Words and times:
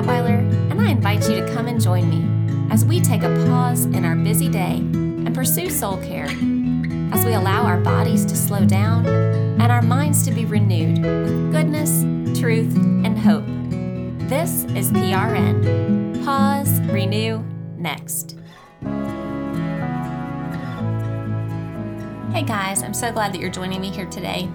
Detweiler, 0.00 0.70
and 0.70 0.80
I 0.80 0.88
invite 0.90 1.28
you 1.28 1.36
to 1.36 1.52
come 1.52 1.66
and 1.66 1.78
join 1.78 2.08
me 2.08 2.72
as 2.72 2.86
we 2.86 3.00
take 3.00 3.22
a 3.22 3.28
pause 3.46 3.84
in 3.84 4.06
our 4.06 4.16
busy 4.16 4.48
day 4.48 4.76
and 4.76 5.34
pursue 5.34 5.68
soul 5.68 5.98
care 5.98 6.24
as 7.12 7.26
we 7.26 7.34
allow 7.34 7.64
our 7.64 7.78
bodies 7.78 8.24
to 8.24 8.34
slow 8.34 8.64
down 8.64 9.06
and 9.06 9.70
our 9.70 9.82
minds 9.82 10.24
to 10.24 10.30
be 10.30 10.46
renewed 10.46 11.02
with 11.02 11.52
goodness, 11.52 12.00
truth, 12.40 12.74
and 12.76 13.18
hope. 13.18 13.44
This 14.30 14.64
is 14.74 14.90
PRN 14.90 16.24
Pause, 16.24 16.80
Renew, 16.90 17.44
Next. 17.76 18.38
Hey 22.32 22.42
guys, 22.42 22.82
I'm 22.82 22.94
so 22.94 23.12
glad 23.12 23.34
that 23.34 23.40
you're 23.40 23.50
joining 23.50 23.82
me 23.82 23.90
here 23.90 24.06
today. 24.06 24.48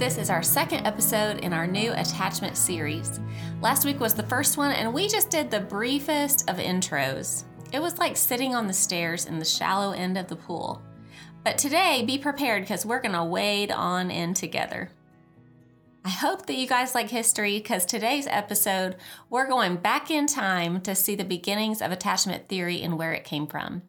This 0.00 0.16
is 0.16 0.30
our 0.30 0.42
second 0.42 0.86
episode 0.86 1.40
in 1.40 1.52
our 1.52 1.66
new 1.66 1.92
attachment 1.92 2.56
series. 2.56 3.20
Last 3.60 3.84
week 3.84 4.00
was 4.00 4.14
the 4.14 4.22
first 4.22 4.56
one, 4.56 4.72
and 4.72 4.94
we 4.94 5.08
just 5.08 5.28
did 5.28 5.50
the 5.50 5.60
briefest 5.60 6.48
of 6.48 6.56
intros. 6.56 7.44
It 7.70 7.82
was 7.82 7.98
like 7.98 8.16
sitting 8.16 8.54
on 8.54 8.66
the 8.66 8.72
stairs 8.72 9.26
in 9.26 9.38
the 9.38 9.44
shallow 9.44 9.92
end 9.92 10.16
of 10.16 10.26
the 10.26 10.36
pool. 10.36 10.80
But 11.44 11.58
today, 11.58 12.02
be 12.06 12.16
prepared 12.16 12.62
because 12.62 12.86
we're 12.86 13.02
going 13.02 13.14
to 13.14 13.22
wade 13.22 13.70
on 13.70 14.10
in 14.10 14.32
together. 14.32 14.90
I 16.02 16.08
hope 16.08 16.46
that 16.46 16.56
you 16.56 16.66
guys 16.66 16.94
like 16.94 17.10
history 17.10 17.58
because 17.58 17.84
today's 17.84 18.26
episode, 18.26 18.96
we're 19.28 19.48
going 19.48 19.76
back 19.76 20.10
in 20.10 20.26
time 20.26 20.80
to 20.80 20.94
see 20.94 21.14
the 21.14 21.24
beginnings 21.24 21.82
of 21.82 21.92
attachment 21.92 22.48
theory 22.48 22.80
and 22.80 22.96
where 22.96 23.12
it 23.12 23.24
came 23.24 23.46
from. 23.46 23.82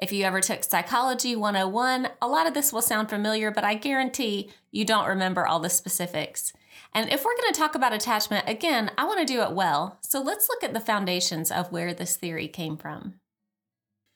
If 0.00 0.12
you 0.12 0.24
ever 0.24 0.40
took 0.40 0.62
Psychology 0.62 1.34
101, 1.34 2.08
a 2.22 2.28
lot 2.28 2.46
of 2.46 2.54
this 2.54 2.72
will 2.72 2.82
sound 2.82 3.10
familiar, 3.10 3.50
but 3.50 3.64
I 3.64 3.74
guarantee 3.74 4.50
you 4.70 4.84
don't 4.84 5.08
remember 5.08 5.46
all 5.46 5.58
the 5.58 5.68
specifics. 5.68 6.52
And 6.94 7.10
if 7.12 7.24
we're 7.24 7.36
going 7.36 7.52
to 7.52 7.58
talk 7.58 7.74
about 7.74 7.92
attachment, 7.92 8.48
again, 8.48 8.92
I 8.96 9.06
want 9.06 9.18
to 9.18 9.32
do 9.32 9.42
it 9.42 9.52
well. 9.52 9.98
So 10.00 10.22
let's 10.22 10.48
look 10.48 10.62
at 10.62 10.72
the 10.72 10.80
foundations 10.80 11.50
of 11.50 11.72
where 11.72 11.92
this 11.92 12.16
theory 12.16 12.46
came 12.46 12.76
from. 12.76 13.14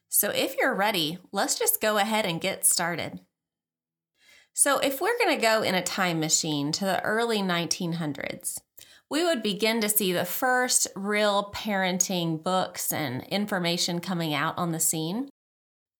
So 0.09 0.31
if 0.31 0.57
you're 0.57 0.75
ready, 0.75 1.19
let's 1.33 1.59
just 1.59 1.81
go 1.81 1.99
ahead 1.99 2.27
and 2.27 2.41
get 2.41 2.65
started. 2.65 3.21
So, 4.55 4.79
if 4.81 5.01
we're 5.01 5.17
going 5.19 5.35
to 5.35 5.41
go 5.41 5.63
in 5.63 5.75
a 5.75 5.83
time 5.83 6.21
machine 6.21 6.73
to 6.73 6.85
the 6.85 7.03
early 7.03 7.39
1900s, 7.39 8.59
we 9.09 9.25
would 9.25 9.43
begin 9.43 9.81
to 9.81 9.89
see 9.89 10.13
the 10.13 10.27
first 10.27 10.89
real 10.95 11.51
parenting 11.55 12.43
books 12.43 12.93
and 12.93 13.25
information 13.25 13.99
coming 13.99 14.35
out 14.35 14.59
on 14.59 14.73
the 14.73 14.79
scene 14.79 15.31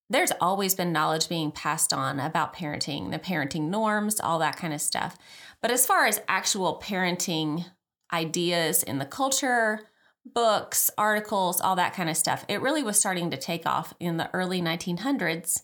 there's 0.09 0.31
always 0.39 0.75
been 0.75 0.91
knowledge 0.91 1.29
being 1.29 1.51
passed 1.51 1.93
on 1.93 2.19
about 2.19 2.55
parenting, 2.55 3.11
the 3.11 3.19
parenting 3.19 3.69
norms, 3.69 4.19
all 4.19 4.39
that 4.39 4.57
kind 4.57 4.73
of 4.73 4.81
stuff. 4.81 5.17
But 5.61 5.71
as 5.71 5.85
far 5.85 6.05
as 6.05 6.21
actual 6.27 6.81
parenting 6.83 7.65
ideas 8.11 8.83
in 8.83 8.99
the 8.99 9.05
culture, 9.05 9.87
books, 10.25 10.91
articles, 10.97 11.59
all 11.59 11.75
that 11.75 11.93
kind 11.93 12.09
of 12.09 12.17
stuff, 12.17 12.45
it 12.47 12.61
really 12.61 12.83
was 12.83 12.99
starting 12.99 13.31
to 13.31 13.37
take 13.37 13.65
off 13.65 13.93
in 13.99 14.17
the 14.17 14.29
early 14.33 14.61
1900s. 14.61 15.63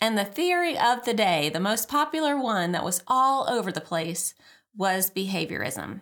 And 0.00 0.18
the 0.18 0.24
theory 0.24 0.78
of 0.78 1.04
the 1.04 1.14
day, 1.14 1.48
the 1.48 1.60
most 1.60 1.88
popular 1.88 2.38
one 2.38 2.72
that 2.72 2.84
was 2.84 3.02
all 3.06 3.48
over 3.48 3.72
the 3.72 3.80
place, 3.80 4.34
was 4.76 5.10
behaviorism. 5.10 6.00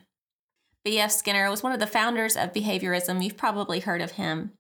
B.F. 0.84 1.12
Skinner 1.12 1.48
was 1.50 1.62
one 1.62 1.72
of 1.72 1.78
the 1.78 1.86
founders 1.86 2.36
of 2.36 2.52
behaviorism. 2.52 3.22
You've 3.22 3.36
probably 3.36 3.80
heard 3.80 4.00
of 4.00 4.12
him. 4.12 4.52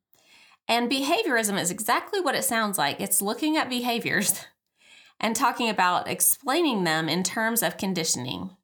And 0.68 0.90
behaviorism 0.90 1.60
is 1.60 1.70
exactly 1.70 2.20
what 2.20 2.34
it 2.34 2.44
sounds 2.44 2.78
like 2.78 3.00
it's 3.00 3.22
looking 3.22 3.56
at 3.56 3.68
behaviors 3.68 4.46
and 5.20 5.36
talking 5.36 5.68
about 5.68 6.08
explaining 6.08 6.84
them 6.84 7.08
in 7.08 7.22
terms 7.22 7.62
of 7.62 7.76
conditioning. 7.76 8.56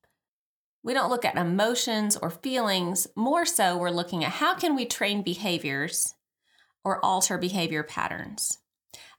We 0.82 0.94
don't 0.94 1.10
look 1.10 1.24
at 1.24 1.36
emotions 1.36 2.16
or 2.16 2.30
feelings, 2.30 3.06
more 3.14 3.44
so, 3.44 3.76
we're 3.76 3.90
looking 3.90 4.24
at 4.24 4.32
how 4.32 4.54
can 4.54 4.74
we 4.74 4.86
train 4.86 5.22
behaviors 5.22 6.14
or 6.84 7.04
alter 7.04 7.36
behavior 7.36 7.82
patterns. 7.82 8.58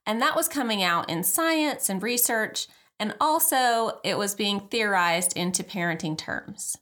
And 0.06 0.22
that 0.22 0.35
was 0.35 0.47
coming 0.47 0.81
out 0.81 1.09
in 1.09 1.23
science 1.23 1.90
and 1.90 2.01
research, 2.01 2.67
and 3.00 3.13
also 3.22 4.00
it 4.03 4.17
was 4.17 4.34
being 4.34 4.61
theorized 4.61 5.38
into 5.38 5.63
parenting 5.63 6.17
terms. 6.17 6.75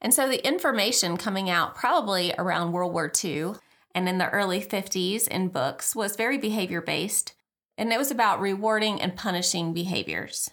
And 0.00 0.12
so 0.14 0.28
the 0.28 0.44
information 0.46 1.16
coming 1.16 1.50
out 1.50 1.74
probably 1.74 2.34
around 2.38 2.72
World 2.72 2.92
War 2.92 3.12
II 3.22 3.52
and 3.94 4.08
in 4.08 4.18
the 4.18 4.30
early 4.30 4.60
50s 4.60 5.26
in 5.28 5.48
books 5.48 5.96
was 5.96 6.16
very 6.16 6.38
behavior 6.38 6.80
based. 6.80 7.34
And 7.76 7.92
it 7.92 7.98
was 7.98 8.10
about 8.10 8.40
rewarding 8.40 9.00
and 9.00 9.16
punishing 9.16 9.72
behaviors, 9.72 10.50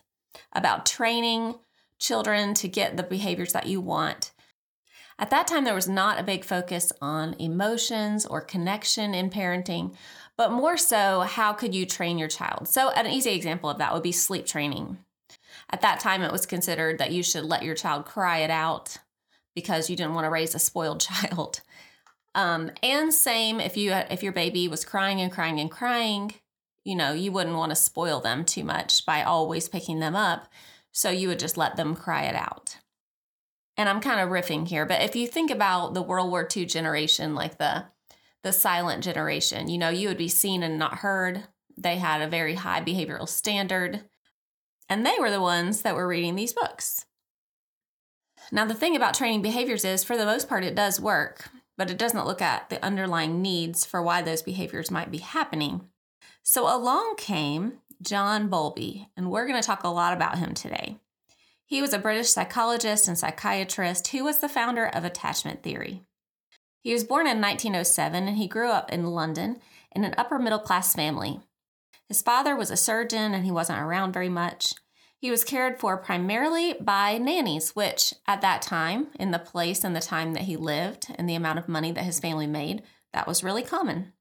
about 0.54 0.86
training 0.86 1.56
children 2.00 2.54
to 2.56 2.68
get 2.68 2.96
the 2.96 3.04
behaviors 3.04 3.54
that 3.54 3.68
you 3.68 3.82
want. 3.82 4.32
At 5.20 5.32
that 5.32 5.48
time, 5.48 5.64
there 5.64 5.74
was 5.74 5.90
not 5.90 6.20
a 6.20 6.24
big 6.24 6.46
focus 6.46 6.94
on 7.02 7.36
emotions 7.40 8.26
or 8.26 8.40
connection 8.40 9.16
in 9.16 9.30
parenting, 9.30 9.96
but 10.38 10.52
more 10.52 10.78
so, 10.78 11.22
how 11.22 11.54
could 11.54 11.74
you 11.74 11.88
train 11.88 12.20
your 12.20 12.28
child? 12.28 12.68
So, 12.68 12.92
an 12.92 13.08
easy 13.08 13.32
example 13.32 13.70
of 13.70 13.80
that 13.80 13.94
would 13.94 14.04
be 14.04 14.12
sleep 14.12 14.46
training. 14.46 15.00
At 15.72 15.82
that 15.82 16.00
time, 16.00 16.22
it 16.22 16.32
was 16.32 16.46
considered 16.46 17.00
that 17.00 17.12
you 17.12 17.24
should 17.24 17.44
let 17.44 17.64
your 17.64 17.76
child 17.76 18.06
cry 18.06 18.40
it 18.40 18.52
out 18.52 18.98
because 19.56 19.90
you 19.90 19.96
didn't 19.96 20.14
want 20.14 20.26
to 20.26 20.30
raise 20.30 20.54
a 20.54 20.60
spoiled 20.60 21.00
child. 21.02 21.62
Um, 22.38 22.70
and 22.84 23.12
same 23.12 23.60
if 23.60 23.76
you 23.76 23.92
if 23.94 24.22
your 24.22 24.32
baby 24.32 24.68
was 24.68 24.86
crying 24.86 25.20
and 25.20 25.32
crying 25.32 25.60
and 25.60 25.72
crying, 25.72 26.36
you 26.84 26.96
know, 26.96 27.12
you 27.12 27.32
wouldn't 27.32 27.58
want 27.58 27.72
to 27.72 27.76
spoil 27.76 28.22
them 28.22 28.46
too 28.46 28.64
much 28.64 29.08
by 29.08 29.24
always 29.24 29.68
picking 29.68 30.00
them 30.00 30.16
up. 30.16 30.48
So 30.92 31.10
you 31.10 31.30
would 31.30 31.40
just 31.40 31.58
let 31.58 31.78
them 31.78 31.96
cry 31.96 32.26
it 32.26 32.36
out. 32.36 32.78
And 33.76 33.90
I'm 33.90 34.00
kind 34.02 34.20
of 34.20 34.30
riffing 34.30 34.68
here, 34.68 34.86
but 34.86 35.02
if 35.02 35.16
you 35.16 35.28
think 35.28 35.50
about 35.50 35.96
the 35.96 36.02
World 36.04 36.30
War 36.30 36.48
II 36.56 36.68
generation, 36.68 37.34
like 37.34 37.58
the 37.58 37.86
the 38.44 38.54
silent 38.54 39.04
generation, 39.04 39.68
you 39.68 39.80
know, 39.80 39.90
you 39.90 40.08
would 40.08 40.18
be 40.18 40.28
seen 40.28 40.62
and 40.62 40.78
not 40.78 41.00
heard. 41.00 41.44
They 41.76 41.98
had 41.98 42.22
a 42.22 42.30
very 42.30 42.54
high 42.54 42.82
behavioral 42.82 43.28
standard, 43.28 44.04
and 44.88 45.04
they 45.04 45.16
were 45.20 45.32
the 45.32 45.42
ones 45.42 45.82
that 45.82 45.96
were 45.96 46.08
reading 46.08 46.36
these 46.36 46.54
books. 46.54 47.04
Now, 48.52 48.66
the 48.66 48.76
thing 48.76 48.96
about 48.96 49.16
training 49.16 49.42
behaviors 49.42 49.84
is, 49.84 50.04
for 50.04 50.18
the 50.18 50.26
most 50.26 50.48
part, 50.48 50.64
it 50.64 50.76
does 50.76 51.02
work 51.02 51.50
but 51.78 51.92
it 51.92 51.98
doesn't 51.98 52.26
look 52.26 52.42
at 52.42 52.70
the 52.70 52.84
underlying 52.84 53.42
needs 53.42 53.86
for 53.86 54.02
why 54.02 54.22
those 54.22 54.42
behaviors 54.42 54.92
might 54.92 55.12
be 55.12 55.20
happening. 55.20 55.88
So 56.44 56.64
along 56.64 57.16
came 57.18 57.80
John 58.02 58.48
Bowlby, 58.48 59.10
and 59.16 59.30
we're 59.30 59.48
going 59.48 59.60
to 59.60 59.66
talk 59.66 59.84
a 59.84 59.90
lot 59.90 60.14
about 60.14 60.38
him 60.38 60.54
today. 60.54 60.98
He 61.66 61.82
was 61.82 61.94
a 61.94 62.00
British 62.00 62.30
psychologist 62.30 63.08
and 63.08 63.18
psychiatrist 63.18 64.08
who 64.08 64.24
was 64.24 64.40
the 64.40 64.48
founder 64.50 64.88
of 64.88 65.04
attachment 65.04 65.64
theory. 65.64 66.04
He 66.82 66.94
was 66.94 67.04
born 67.04 67.28
in 67.28 67.42
1907 67.42 68.28
and 68.28 68.38
he 68.38 68.48
grew 68.48 68.70
up 68.70 68.92
in 68.92 69.08
London 69.08 69.60
in 69.92 70.06
an 70.06 70.16
upper 70.18 70.40
middle 70.40 70.60
class 70.60 70.96
family. 70.96 71.42
His 72.08 72.22
father 72.22 72.56
was 72.56 72.72
a 72.72 72.78
surgeon 72.78 73.34
and 73.34 73.44
he 73.44 73.52
wasn't 73.52 73.80
around 73.80 74.14
very 74.14 74.30
much. 74.30 74.74
He 75.20 75.32
was 75.32 75.44
cared 75.44 75.80
for 75.80 75.98
primarily 75.98 76.76
by 76.80 77.18
nannies, 77.18 77.76
which 77.76 78.14
at 78.28 78.42
that 78.42 78.62
time, 78.62 79.08
in 79.20 79.32
the 79.32 79.40
place 79.40 79.84
and 79.84 79.96
the 79.96 80.00
time 80.02 80.34
that 80.34 80.44
he 80.44 80.56
lived 80.56 81.08
and 81.16 81.28
the 81.28 81.36
amount 81.36 81.60
of 81.60 81.68
money 81.68 81.92
that 81.92 82.04
his 82.04 82.20
family 82.20 82.48
made, 82.48 82.84
that 83.14 83.28
was 83.28 83.44
really 83.44 83.64
common. 83.64 84.14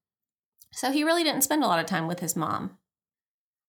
So 0.73 0.91
he 0.91 1.05
really 1.05 1.23
didn't 1.23 1.43
spend 1.43 1.63
a 1.63 1.67
lot 1.67 1.81
of 1.81 1.87
time 1.87 2.07
with 2.07 2.21
his 2.21 2.35
mom. 2.35 2.79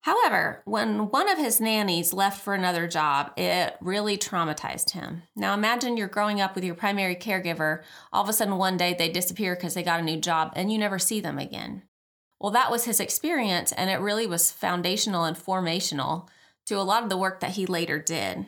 However, 0.01 0.61
when 0.63 1.09
one 1.09 1.27
of 1.27 1.37
his 1.37 1.59
nannies 1.59 2.13
left 2.13 2.41
for 2.41 2.53
another 2.53 2.87
job, 2.87 3.33
it 3.35 3.75
really 3.81 4.17
traumatized 4.17 4.91
him. 4.91 5.23
Now 5.35 5.53
imagine 5.53 5.97
you're 5.97 6.07
growing 6.07 6.39
up 6.39 6.55
with 6.55 6.63
your 6.63 6.75
primary 6.75 7.15
caregiver, 7.15 7.81
all 8.13 8.23
of 8.23 8.29
a 8.29 8.33
sudden 8.33 8.55
one 8.55 8.77
day 8.77 8.93
they 8.93 9.09
disappear 9.09 9.53
because 9.55 9.73
they 9.73 9.83
got 9.83 9.99
a 9.99 10.03
new 10.03 10.17
job 10.17 10.53
and 10.55 10.71
you 10.71 10.77
never 10.77 10.97
see 10.97 11.19
them 11.19 11.37
again. 11.37 11.83
Well, 12.39 12.53
that 12.53 12.71
was 12.71 12.85
his 12.85 12.99
experience, 12.99 13.71
and 13.71 13.89
it 13.89 13.99
really 13.99 14.27
was 14.27 14.51
foundational 14.51 15.25
and 15.25 15.35
formational 15.35 16.29
to 16.67 16.79
a 16.79 16.83
lot 16.83 17.03
of 17.03 17.09
the 17.09 17.17
work 17.17 17.39
that 17.39 17.51
he 17.51 17.65
later 17.65 17.99
did. 17.99 18.45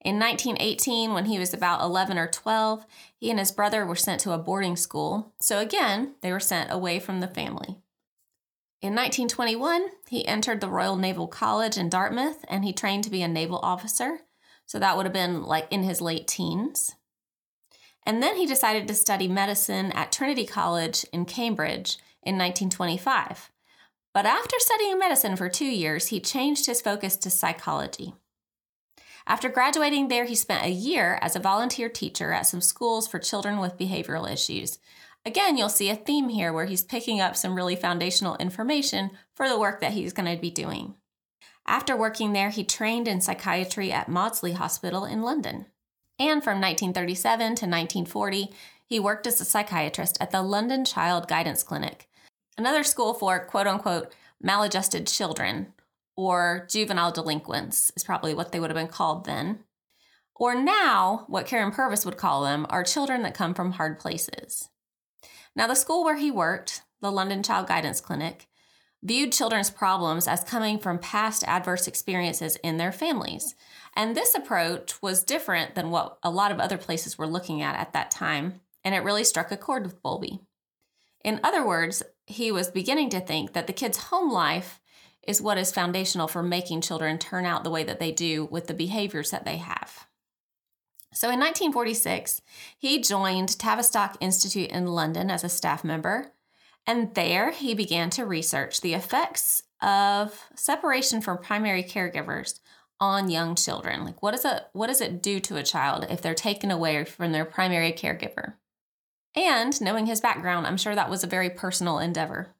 In 0.00 0.20
1918, 0.20 1.14
when 1.14 1.24
he 1.24 1.38
was 1.38 1.52
about 1.52 1.82
11 1.82 2.16
or 2.16 2.28
12, 2.28 2.86
he 3.16 3.30
and 3.30 3.38
his 3.38 3.50
brother 3.50 3.84
were 3.84 3.96
sent 3.96 4.20
to 4.20 4.32
a 4.32 4.38
boarding 4.38 4.76
school. 4.76 5.32
So 5.40 5.58
again, 5.58 6.14
they 6.20 6.30
were 6.30 6.40
sent 6.40 6.70
away 6.70 7.00
from 7.00 7.20
the 7.20 7.26
family. 7.26 7.78
In 8.82 8.94
1921, 8.94 9.86
he 10.08 10.26
entered 10.26 10.60
the 10.60 10.68
Royal 10.68 10.96
Naval 10.96 11.26
College 11.26 11.76
in 11.76 11.88
Dartmouth 11.88 12.44
and 12.48 12.64
he 12.64 12.72
trained 12.72 13.04
to 13.04 13.10
be 13.10 13.22
a 13.22 13.28
naval 13.28 13.58
officer. 13.62 14.20
So 14.64 14.78
that 14.78 14.96
would 14.96 15.06
have 15.06 15.12
been 15.12 15.42
like 15.42 15.66
in 15.70 15.82
his 15.82 16.00
late 16.00 16.28
teens. 16.28 16.94
And 18.04 18.22
then 18.22 18.36
he 18.36 18.46
decided 18.46 18.86
to 18.86 18.94
study 18.94 19.26
medicine 19.26 19.90
at 19.92 20.12
Trinity 20.12 20.46
College 20.46 21.04
in 21.12 21.24
Cambridge 21.24 21.96
in 22.22 22.38
1925. 22.38 23.50
But 24.16 24.24
after 24.24 24.56
studying 24.58 24.98
medicine 24.98 25.36
for 25.36 25.50
two 25.50 25.66
years, 25.66 26.06
he 26.06 26.20
changed 26.20 26.64
his 26.64 26.80
focus 26.80 27.16
to 27.18 27.28
psychology. 27.28 28.14
After 29.26 29.50
graduating 29.50 30.08
there, 30.08 30.24
he 30.24 30.34
spent 30.34 30.64
a 30.64 30.70
year 30.70 31.18
as 31.20 31.36
a 31.36 31.38
volunteer 31.38 31.90
teacher 31.90 32.32
at 32.32 32.46
some 32.46 32.62
schools 32.62 33.06
for 33.06 33.18
children 33.18 33.58
with 33.58 33.76
behavioral 33.76 34.32
issues. 34.32 34.78
Again, 35.26 35.58
you'll 35.58 35.68
see 35.68 35.90
a 35.90 35.94
theme 35.94 36.30
here 36.30 36.50
where 36.50 36.64
he's 36.64 36.82
picking 36.82 37.20
up 37.20 37.36
some 37.36 37.54
really 37.54 37.76
foundational 37.76 38.36
information 38.36 39.10
for 39.34 39.50
the 39.50 39.58
work 39.58 39.82
that 39.82 39.92
he's 39.92 40.14
going 40.14 40.34
to 40.34 40.40
be 40.40 40.50
doing. 40.50 40.94
After 41.66 41.94
working 41.94 42.32
there, 42.32 42.48
he 42.48 42.64
trained 42.64 43.06
in 43.06 43.20
psychiatry 43.20 43.92
at 43.92 44.08
Maudsley 44.08 44.52
Hospital 44.52 45.04
in 45.04 45.20
London. 45.20 45.66
And 46.18 46.42
from 46.42 46.58
1937 46.58 47.38
to 47.38 47.66
1940, 47.66 48.48
he 48.86 48.98
worked 48.98 49.26
as 49.26 49.42
a 49.42 49.44
psychiatrist 49.44 50.16
at 50.22 50.30
the 50.30 50.40
London 50.40 50.86
Child 50.86 51.28
Guidance 51.28 51.62
Clinic, 51.62 52.05
another 52.58 52.82
school 52.82 53.14
for 53.14 53.44
quote 53.44 53.66
unquote 53.66 54.12
maladjusted 54.42 55.06
children 55.06 55.72
or 56.16 56.66
juvenile 56.70 57.12
delinquents, 57.12 57.92
is 57.96 58.04
probably 58.04 58.34
what 58.34 58.52
they 58.52 58.58
would 58.58 58.70
have 58.70 58.76
been 58.76 58.88
called 58.88 59.26
then. 59.26 59.60
Or 60.34 60.54
now, 60.54 61.24
what 61.28 61.46
Karyn 61.46 61.72
Purvis 61.72 62.04
would 62.04 62.16
call 62.16 62.44
them, 62.44 62.66
are 62.68 62.84
children 62.84 63.22
that 63.22 63.34
come 63.34 63.54
from 63.54 63.72
hard 63.72 63.98
places. 63.98 64.70
Now, 65.54 65.66
the 65.66 65.74
school 65.74 66.04
where 66.04 66.16
he 66.16 66.30
worked, 66.30 66.82
the 67.00 67.12
London 67.12 67.42
Child 67.42 67.68
Guidance 67.68 68.00
Clinic, 68.00 68.46
viewed 69.02 69.32
children's 69.32 69.70
problems 69.70 70.26
as 70.26 70.42
coming 70.42 70.78
from 70.78 70.98
past 70.98 71.44
adverse 71.44 71.86
experiences 71.86 72.56
in 72.56 72.76
their 72.76 72.92
families. 72.92 73.54
And 73.94 74.14
this 74.14 74.34
approach 74.34 75.00
was 75.00 75.22
different 75.22 75.74
than 75.74 75.90
what 75.90 76.18
a 76.22 76.30
lot 76.30 76.50
of 76.50 76.60
other 76.60 76.76
places 76.76 77.16
were 77.16 77.26
looking 77.26 77.62
at 77.62 77.76
at 77.76 77.92
that 77.92 78.10
time, 78.10 78.60
and 78.84 78.94
it 78.94 79.04
really 79.04 79.24
struck 79.24 79.50
a 79.52 79.56
chord 79.56 79.84
with 79.84 80.02
Bowlby. 80.02 80.40
In 81.26 81.40
other 81.42 81.66
words, 81.66 82.04
he 82.26 82.52
was 82.52 82.68
beginning 82.68 83.10
to 83.10 83.20
think 83.20 83.52
that 83.52 83.66
the 83.66 83.72
kid's 83.72 83.98
home 83.98 84.30
life 84.30 84.80
is 85.26 85.42
what 85.42 85.58
is 85.58 85.72
foundational 85.72 86.28
for 86.28 86.40
making 86.40 86.82
children 86.82 87.18
turn 87.18 87.44
out 87.44 87.64
the 87.64 87.70
way 87.70 87.82
that 87.82 87.98
they 87.98 88.12
do 88.12 88.44
with 88.44 88.68
the 88.68 88.74
behaviors 88.74 89.32
that 89.32 89.44
they 89.44 89.56
have. 89.56 90.06
So 91.12 91.26
in 91.26 91.40
1946, 91.40 92.42
he 92.78 93.00
joined 93.00 93.58
Tavistock 93.58 94.16
Institute 94.20 94.70
in 94.70 94.86
London 94.86 95.28
as 95.28 95.42
a 95.42 95.48
staff 95.48 95.82
member, 95.82 96.32
and 96.86 97.12
there 97.16 97.50
he 97.50 97.74
began 97.74 98.08
to 98.10 98.24
research 98.24 98.80
the 98.80 98.94
effects 98.94 99.64
of 99.82 100.44
separation 100.54 101.20
from 101.20 101.38
primary 101.38 101.82
caregivers 101.82 102.60
on 103.00 103.30
young 103.30 103.56
children. 103.56 104.04
Like 104.04 104.22
what 104.22 104.34
is 104.34 104.44
it 104.44 104.68
what 104.72 104.86
does 104.86 105.00
it 105.00 105.22
do 105.22 105.40
to 105.40 105.56
a 105.56 105.64
child 105.64 106.06
if 106.08 106.22
they're 106.22 106.34
taken 106.34 106.70
away 106.70 107.04
from 107.04 107.32
their 107.32 107.44
primary 107.44 107.92
caregiver? 107.92 108.54
And 109.36 109.78
knowing 109.82 110.06
his 110.06 110.22
background, 110.22 110.66
I'm 110.66 110.78
sure 110.78 110.94
that 110.94 111.10
was 111.10 111.22
a 111.22 111.28
very 111.28 111.50
personal 111.50 111.98
endeavor. 111.98 112.54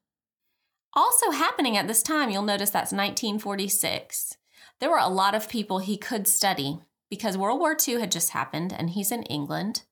Also 0.93 1.31
happening 1.31 1.75
at 1.75 1.87
this 1.87 2.03
time, 2.03 2.29
you'll 2.29 2.43
notice 2.43 2.69
that's 2.69 2.91
1946. 2.91 4.37
There 4.79 4.89
were 4.89 4.97
a 4.97 5.09
lot 5.09 5.33
of 5.33 5.49
people 5.49 5.79
he 5.79 5.97
could 5.97 6.27
study 6.27 6.79
because 7.09 7.37
World 7.37 7.59
War 7.59 7.75
II 7.87 7.99
had 7.99 8.11
just 8.11 8.29
happened 8.29 8.73
and 8.77 8.91
he's 8.91 9.11
in 9.11 9.23
England. 9.23 9.83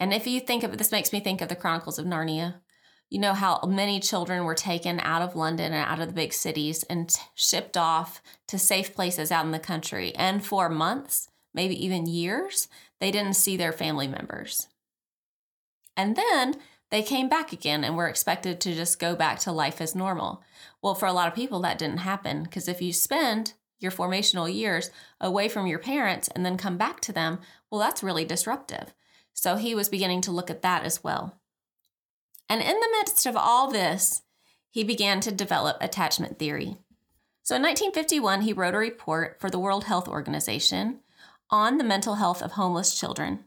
And 0.00 0.12
if 0.12 0.26
you 0.26 0.40
think 0.40 0.64
of 0.64 0.72
it, 0.72 0.78
this 0.78 0.92
makes 0.92 1.12
me 1.12 1.20
think 1.20 1.40
of 1.40 1.48
the 1.48 1.56
Chronicles 1.56 1.98
of 1.98 2.06
Narnia. 2.06 2.56
You 3.10 3.20
know 3.20 3.32
how 3.32 3.60
many 3.66 4.00
children 4.00 4.44
were 4.44 4.54
taken 4.54 5.00
out 5.00 5.22
of 5.22 5.34
London 5.34 5.72
and 5.72 5.84
out 5.84 6.00
of 6.00 6.08
the 6.08 6.14
big 6.14 6.32
cities 6.32 6.82
and 6.84 7.08
t- 7.08 7.20
shipped 7.34 7.76
off 7.76 8.22
to 8.48 8.58
safe 8.58 8.94
places 8.94 9.32
out 9.32 9.46
in 9.46 9.52
the 9.52 9.58
country. 9.58 10.14
And 10.14 10.44
for 10.44 10.68
months, 10.68 11.28
maybe 11.54 11.82
even 11.84 12.06
years, 12.06 12.68
they 13.00 13.10
didn't 13.10 13.34
see 13.34 13.56
their 13.56 13.72
family 13.72 14.08
members. 14.08 14.68
And 15.98 16.16
then 16.16 16.54
they 16.90 17.02
came 17.02 17.28
back 17.28 17.52
again 17.52 17.84
and 17.84 17.96
were 17.96 18.08
expected 18.08 18.60
to 18.60 18.74
just 18.74 18.98
go 18.98 19.14
back 19.14 19.40
to 19.40 19.52
life 19.52 19.80
as 19.80 19.94
normal. 19.94 20.42
Well, 20.80 20.94
for 20.94 21.06
a 21.06 21.12
lot 21.12 21.28
of 21.28 21.34
people, 21.34 21.60
that 21.60 21.76
didn't 21.76 21.98
happen 21.98 22.44
because 22.44 22.68
if 22.68 22.80
you 22.80 22.92
spend 22.92 23.54
your 23.80 23.90
formational 23.90 24.52
years 24.52 24.90
away 25.20 25.48
from 25.48 25.66
your 25.66 25.78
parents 25.78 26.28
and 26.28 26.46
then 26.46 26.56
come 26.56 26.78
back 26.78 27.00
to 27.00 27.12
them, 27.12 27.40
well, 27.70 27.80
that's 27.80 28.02
really 28.02 28.24
disruptive. 28.24 28.94
So 29.34 29.56
he 29.56 29.74
was 29.74 29.88
beginning 29.88 30.20
to 30.22 30.32
look 30.32 30.50
at 30.50 30.62
that 30.62 30.84
as 30.84 31.04
well. 31.04 31.38
And 32.48 32.62
in 32.62 32.80
the 32.80 32.96
midst 32.98 33.26
of 33.26 33.36
all 33.36 33.70
this, 33.70 34.22
he 34.70 34.84
began 34.84 35.20
to 35.20 35.32
develop 35.32 35.76
attachment 35.80 36.38
theory. 36.38 36.78
So 37.42 37.56
in 37.56 37.62
1951, 37.62 38.42
he 38.42 38.52
wrote 38.52 38.74
a 38.74 38.78
report 38.78 39.40
for 39.40 39.50
the 39.50 39.58
World 39.58 39.84
Health 39.84 40.08
Organization 40.08 41.00
on 41.50 41.78
the 41.78 41.84
mental 41.84 42.16
health 42.16 42.42
of 42.42 42.52
homeless 42.52 42.98
children. 42.98 43.44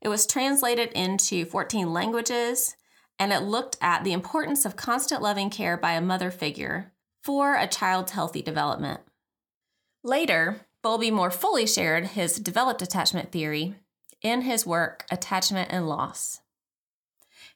It 0.00 0.08
was 0.08 0.26
translated 0.26 0.92
into 0.92 1.44
14 1.44 1.92
languages, 1.92 2.76
and 3.18 3.32
it 3.32 3.42
looked 3.42 3.76
at 3.80 4.02
the 4.02 4.12
importance 4.12 4.64
of 4.64 4.76
constant 4.76 5.20
loving 5.20 5.50
care 5.50 5.76
by 5.76 5.92
a 5.92 6.00
mother 6.00 6.30
figure 6.30 6.92
for 7.22 7.54
a 7.54 7.66
child's 7.66 8.12
healthy 8.12 8.40
development. 8.40 9.00
Later, 10.02 10.66
Bowlby 10.82 11.10
more 11.10 11.30
fully 11.30 11.66
shared 11.66 12.08
his 12.08 12.38
developed 12.38 12.80
attachment 12.80 13.30
theory 13.30 13.74
in 14.22 14.42
his 14.42 14.66
work, 14.66 15.04
Attachment 15.10 15.70
and 15.70 15.86
Loss. 15.86 16.40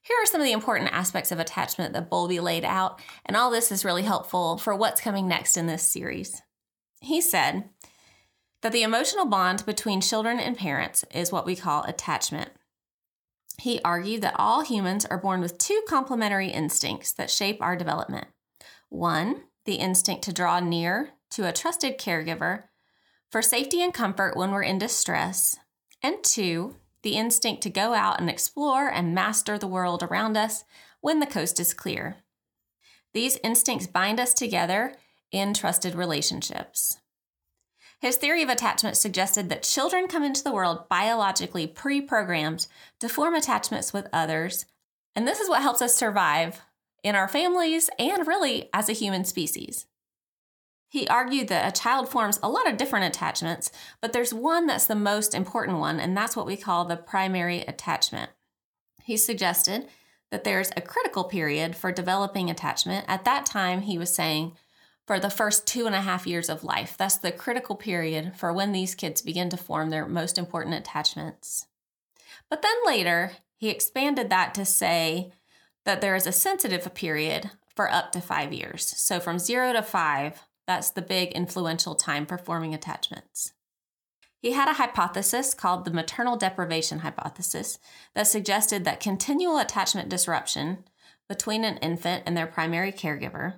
Here 0.02 0.16
are 0.22 0.26
some 0.26 0.42
of 0.42 0.46
the 0.46 0.52
important 0.52 0.92
aspects 0.92 1.32
of 1.32 1.38
attachment 1.38 1.94
that 1.94 2.10
Bowlby 2.10 2.40
laid 2.40 2.64
out, 2.64 3.00
and 3.24 3.36
all 3.36 3.50
this 3.50 3.72
is 3.72 3.86
really 3.86 4.02
helpful 4.02 4.58
for 4.58 4.74
what's 4.74 5.00
coming 5.00 5.26
next 5.26 5.56
in 5.56 5.66
this 5.66 5.82
series. 5.82 6.42
He 7.00 7.22
said 7.22 7.70
that 8.64 8.72
the 8.72 8.82
emotional 8.82 9.26
bond 9.26 9.66
between 9.66 10.00
children 10.00 10.40
and 10.40 10.56
parents 10.56 11.04
is 11.14 11.30
what 11.30 11.44
we 11.44 11.54
call 11.54 11.84
attachment. 11.84 12.48
He 13.60 13.78
argued 13.84 14.22
that 14.22 14.34
all 14.38 14.62
humans 14.62 15.04
are 15.04 15.20
born 15.20 15.42
with 15.42 15.58
two 15.58 15.82
complementary 15.86 16.48
instincts 16.48 17.12
that 17.12 17.30
shape 17.30 17.60
our 17.60 17.76
development. 17.76 18.26
One, 18.88 19.42
the 19.66 19.74
instinct 19.74 20.24
to 20.24 20.32
draw 20.32 20.60
near 20.60 21.10
to 21.32 21.46
a 21.46 21.52
trusted 21.52 21.98
caregiver 21.98 22.62
for 23.30 23.42
safety 23.42 23.82
and 23.82 23.92
comfort 23.92 24.34
when 24.34 24.50
we're 24.50 24.62
in 24.62 24.78
distress, 24.78 25.58
and 26.02 26.24
two, 26.24 26.76
the 27.02 27.16
instinct 27.16 27.62
to 27.64 27.70
go 27.70 27.92
out 27.92 28.18
and 28.18 28.30
explore 28.30 28.88
and 28.88 29.14
master 29.14 29.58
the 29.58 29.66
world 29.66 30.02
around 30.02 30.38
us 30.38 30.64
when 31.02 31.20
the 31.20 31.26
coast 31.26 31.60
is 31.60 31.74
clear. 31.74 32.16
These 33.12 33.38
instincts 33.44 33.86
bind 33.86 34.18
us 34.18 34.32
together 34.32 34.94
in 35.30 35.52
trusted 35.52 35.94
relationships. 35.94 36.96
His 38.04 38.16
theory 38.16 38.42
of 38.42 38.50
attachment 38.50 38.98
suggested 38.98 39.48
that 39.48 39.62
children 39.62 40.08
come 40.08 40.22
into 40.22 40.44
the 40.44 40.52
world 40.52 40.90
biologically 40.90 41.66
pre 41.66 42.02
programmed 42.02 42.66
to 43.00 43.08
form 43.08 43.34
attachments 43.34 43.94
with 43.94 44.08
others, 44.12 44.66
and 45.16 45.26
this 45.26 45.40
is 45.40 45.48
what 45.48 45.62
helps 45.62 45.80
us 45.80 45.96
survive 45.96 46.60
in 47.02 47.14
our 47.14 47.28
families 47.28 47.88
and 47.98 48.26
really 48.26 48.68
as 48.74 48.90
a 48.90 48.92
human 48.92 49.24
species. 49.24 49.86
He 50.90 51.08
argued 51.08 51.48
that 51.48 51.66
a 51.66 51.80
child 51.80 52.10
forms 52.10 52.38
a 52.42 52.50
lot 52.50 52.68
of 52.68 52.76
different 52.76 53.06
attachments, 53.06 53.72
but 54.02 54.12
there's 54.12 54.34
one 54.34 54.66
that's 54.66 54.84
the 54.84 54.94
most 54.94 55.34
important 55.34 55.78
one, 55.78 55.98
and 55.98 56.14
that's 56.14 56.36
what 56.36 56.44
we 56.44 56.58
call 56.58 56.84
the 56.84 56.98
primary 56.98 57.62
attachment. 57.62 58.30
He 59.02 59.16
suggested 59.16 59.88
that 60.30 60.44
there's 60.44 60.70
a 60.76 60.82
critical 60.82 61.24
period 61.24 61.74
for 61.74 61.90
developing 61.90 62.50
attachment. 62.50 63.06
At 63.08 63.24
that 63.24 63.46
time, 63.46 63.80
he 63.80 63.96
was 63.96 64.14
saying 64.14 64.52
for 65.06 65.20
the 65.20 65.30
first 65.30 65.66
two 65.66 65.86
and 65.86 65.94
a 65.94 66.00
half 66.00 66.26
years 66.26 66.48
of 66.48 66.64
life. 66.64 66.96
That's 66.96 67.16
the 67.16 67.32
critical 67.32 67.76
period 67.76 68.32
for 68.36 68.52
when 68.52 68.72
these 68.72 68.94
kids 68.94 69.22
begin 69.22 69.50
to 69.50 69.56
form 69.56 69.90
their 69.90 70.06
most 70.06 70.38
important 70.38 70.74
attachments. 70.74 71.66
But 72.48 72.62
then 72.62 72.76
later, 72.86 73.32
he 73.56 73.68
expanded 73.68 74.30
that 74.30 74.54
to 74.54 74.64
say 74.64 75.32
that 75.84 76.00
there 76.00 76.16
is 76.16 76.26
a 76.26 76.32
sensitive 76.32 76.92
period 76.94 77.50
for 77.74 77.90
up 77.90 78.12
to 78.12 78.20
five 78.20 78.52
years. 78.52 78.94
So 78.96 79.20
from 79.20 79.38
zero 79.38 79.72
to 79.72 79.82
five, 79.82 80.42
that's 80.66 80.90
the 80.90 81.02
big 81.02 81.32
influential 81.32 81.94
time 81.94 82.24
for 82.26 82.38
forming 82.38 82.74
attachments. 82.74 83.52
He 84.40 84.52
had 84.52 84.68
a 84.68 84.74
hypothesis 84.74 85.54
called 85.54 85.84
the 85.84 85.90
maternal 85.90 86.36
deprivation 86.36 87.00
hypothesis 87.00 87.78
that 88.14 88.26
suggested 88.26 88.84
that 88.84 89.00
continual 89.00 89.58
attachment 89.58 90.08
disruption 90.08 90.84
between 91.28 91.64
an 91.64 91.78
infant 91.78 92.24
and 92.26 92.36
their 92.36 92.46
primary 92.46 92.92
caregiver 92.92 93.54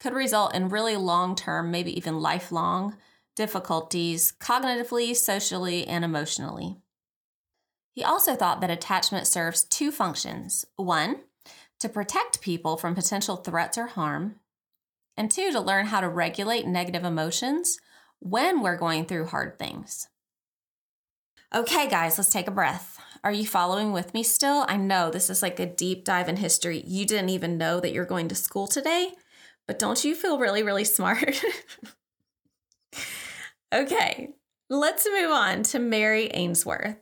could 0.00 0.12
result 0.12 0.54
in 0.54 0.68
really 0.68 0.96
long 0.96 1.34
term, 1.34 1.70
maybe 1.70 1.96
even 1.96 2.20
lifelong 2.20 2.96
difficulties 3.34 4.32
cognitively, 4.40 5.14
socially, 5.14 5.86
and 5.86 6.04
emotionally. 6.04 6.78
He 7.92 8.02
also 8.02 8.34
thought 8.34 8.60
that 8.60 8.70
attachment 8.70 9.26
serves 9.26 9.64
two 9.64 9.90
functions 9.90 10.64
one, 10.76 11.20
to 11.78 11.88
protect 11.88 12.40
people 12.40 12.76
from 12.76 12.94
potential 12.94 13.36
threats 13.36 13.76
or 13.76 13.86
harm, 13.86 14.36
and 15.16 15.30
two, 15.30 15.52
to 15.52 15.60
learn 15.60 15.86
how 15.86 16.00
to 16.00 16.08
regulate 16.08 16.66
negative 16.66 17.04
emotions 17.04 17.78
when 18.18 18.60
we're 18.60 18.76
going 18.76 19.04
through 19.04 19.26
hard 19.26 19.58
things. 19.58 20.08
Okay, 21.54 21.88
guys, 21.88 22.18
let's 22.18 22.30
take 22.30 22.48
a 22.48 22.52
breath. 22.52 22.98
Are 23.22 23.32
you 23.32 23.46
following 23.46 23.92
with 23.92 24.14
me 24.14 24.22
still? 24.22 24.64
I 24.68 24.76
know 24.76 25.10
this 25.10 25.30
is 25.30 25.42
like 25.42 25.60
a 25.60 25.66
deep 25.66 26.04
dive 26.04 26.28
in 26.28 26.36
history. 26.36 26.82
You 26.86 27.06
didn't 27.06 27.30
even 27.30 27.58
know 27.58 27.80
that 27.80 27.92
you're 27.92 28.04
going 28.04 28.28
to 28.28 28.34
school 28.34 28.66
today, 28.66 29.12
but 29.66 29.78
don't 29.78 30.04
you 30.04 30.14
feel 30.14 30.38
really, 30.38 30.62
really 30.62 30.84
smart? 30.84 31.42
okay, 33.74 34.30
let's 34.70 35.06
move 35.06 35.30
on 35.30 35.62
to 35.64 35.78
Mary 35.78 36.30
Ainsworth. 36.32 36.98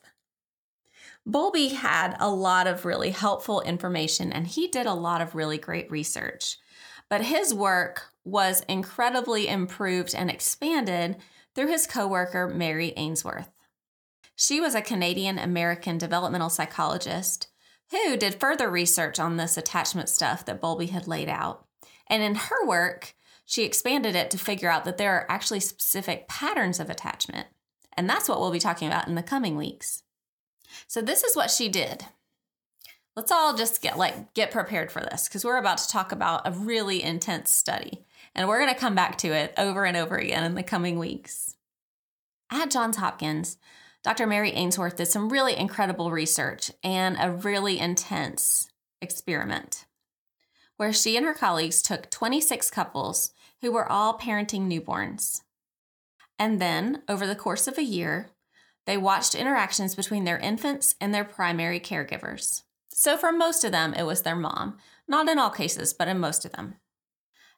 Bowlby 1.27 1.69
had 1.69 2.17
a 2.21 2.29
lot 2.29 2.67
of 2.67 2.85
really 2.85 3.11
helpful 3.11 3.63
information 3.63 4.33
and 4.33 4.47
he 4.47 4.69
did 4.69 4.87
a 4.87 4.95
lot 4.95 5.23
of 5.23 5.35
really 5.35 5.59
great 5.59 5.91
research. 5.91 6.59
But 7.09 7.23
his 7.23 7.55
work 7.55 8.09
was 8.25 8.63
incredibly 8.69 9.49
improved 9.49 10.15
and 10.15 10.31
expanded 10.31 11.17
through 11.55 11.69
his 11.69 11.87
coworker, 11.87 12.49
Mary 12.49 12.93
Ainsworth. 12.97 13.51
She 14.37 14.61
was 14.61 14.75
a 14.75 14.83
Canadian 14.83 15.39
American 15.39 15.97
developmental 15.97 16.51
psychologist 16.51 17.49
who 17.91 18.17
did 18.17 18.41
further 18.41 18.69
research 18.69 19.21
on 19.21 19.37
this 19.37 19.57
attachment 19.57 20.09
stuff 20.09 20.45
that 20.45 20.61
Bowlby 20.61 20.87
had 20.87 21.07
laid 21.07 21.29
out. 21.29 21.64
And 22.07 22.23
in 22.23 22.35
her 22.35 22.67
work, 22.67 23.15
she 23.47 23.65
expanded 23.65 24.15
it 24.15 24.31
to 24.31 24.39
figure 24.39 24.71
out 24.71 24.85
that 24.85 24.99
there 24.99 25.13
are 25.13 25.31
actually 25.31 25.61
specific 25.61 26.29
patterns 26.29 26.81
of 26.81 26.91
attachment. 26.91 27.49
And 27.97 28.09
that's 28.09 28.29
what 28.29 28.41
we'll 28.41 28.51
be 28.51 28.59
talking 28.59 28.89
about 28.89 29.09
in 29.09 29.15
the 29.15 29.23
coming 29.23 29.57
weeks. 29.57 30.03
So 30.87 31.01
this 31.01 31.23
is 31.23 31.37
what 31.37 31.51
she 31.51 31.69
did. 31.69 32.07
Let's 33.17 33.31
all 33.31 33.57
just 33.57 33.81
get 33.81 33.97
like 33.97 34.35
get 34.35 34.51
prepared 34.51 34.91
for 34.91 35.01
this 35.01 35.29
because 35.29 35.45
we're 35.45 35.59
about 35.59 35.79
to 35.79 35.89
talk 35.89 36.11
about 36.11 36.47
a 36.47 36.51
really 36.51 37.03
intense 37.03 37.51
study. 37.51 38.05
And 38.35 38.49
we're 38.49 38.59
going 38.59 38.75
to 38.75 38.81
come 38.81 38.97
back 38.97 39.19
to 39.19 39.29
it 39.29 39.55
over 39.57 39.85
and 39.85 39.97
over 39.97 40.17
again 40.17 40.43
in 40.43 40.57
the 40.57 40.65
coming 40.65 40.99
weeks. 40.99 41.55
At 42.51 42.73
Johns 42.73 42.97
Hopkins, 42.97 43.57
Dr. 44.03 44.27
Mary 44.27 44.51
Ainsworth 44.51 44.97
did 44.97 45.07
some 45.07 45.33
really 45.33 45.57
incredible 45.57 46.11
research 46.11 46.73
and 46.83 47.17
a 47.21 47.31
really 47.31 47.79
intense 47.79 48.69
experiment 49.01 49.87
where 50.77 50.93
she 50.93 51.17
and 51.17 51.25
her 51.25 51.35
colleagues 51.35 51.83
took 51.83 52.11
26 52.11 52.71
couples 52.71 53.33
who 53.61 53.73
were 53.73 53.91
all 53.91 54.19
parenting 54.19 54.69
newborns. 54.69 55.43
And 56.39 56.61
then, 56.61 57.03
over 57.09 57.27
the 57.27 57.37
course 57.37 57.69
of 57.69 57.79
a 57.79 57.85
year, 57.85 58.31
they 58.87 58.97
watched 58.97 59.35
interactions 59.35 59.95
between 59.95 60.25
their 60.25 60.39
infants 60.39 60.95
and 61.01 61.15
their 61.15 61.25
primary 61.25 61.81
caregivers. 61.81 62.63
So, 62.93 63.17
for 63.17 63.33
most 63.33 63.65
of 63.65 63.73
them, 63.73 63.95
it 63.95 64.05
was 64.05 64.23
their 64.23 64.37
mom. 64.37 64.79
Not 65.07 65.29
in 65.29 65.39
all 65.39 65.51
cases, 65.51 65.93
but 65.93 66.09
in 66.09 66.19
most 66.19 66.45
of 66.45 66.53
them. 66.53 66.77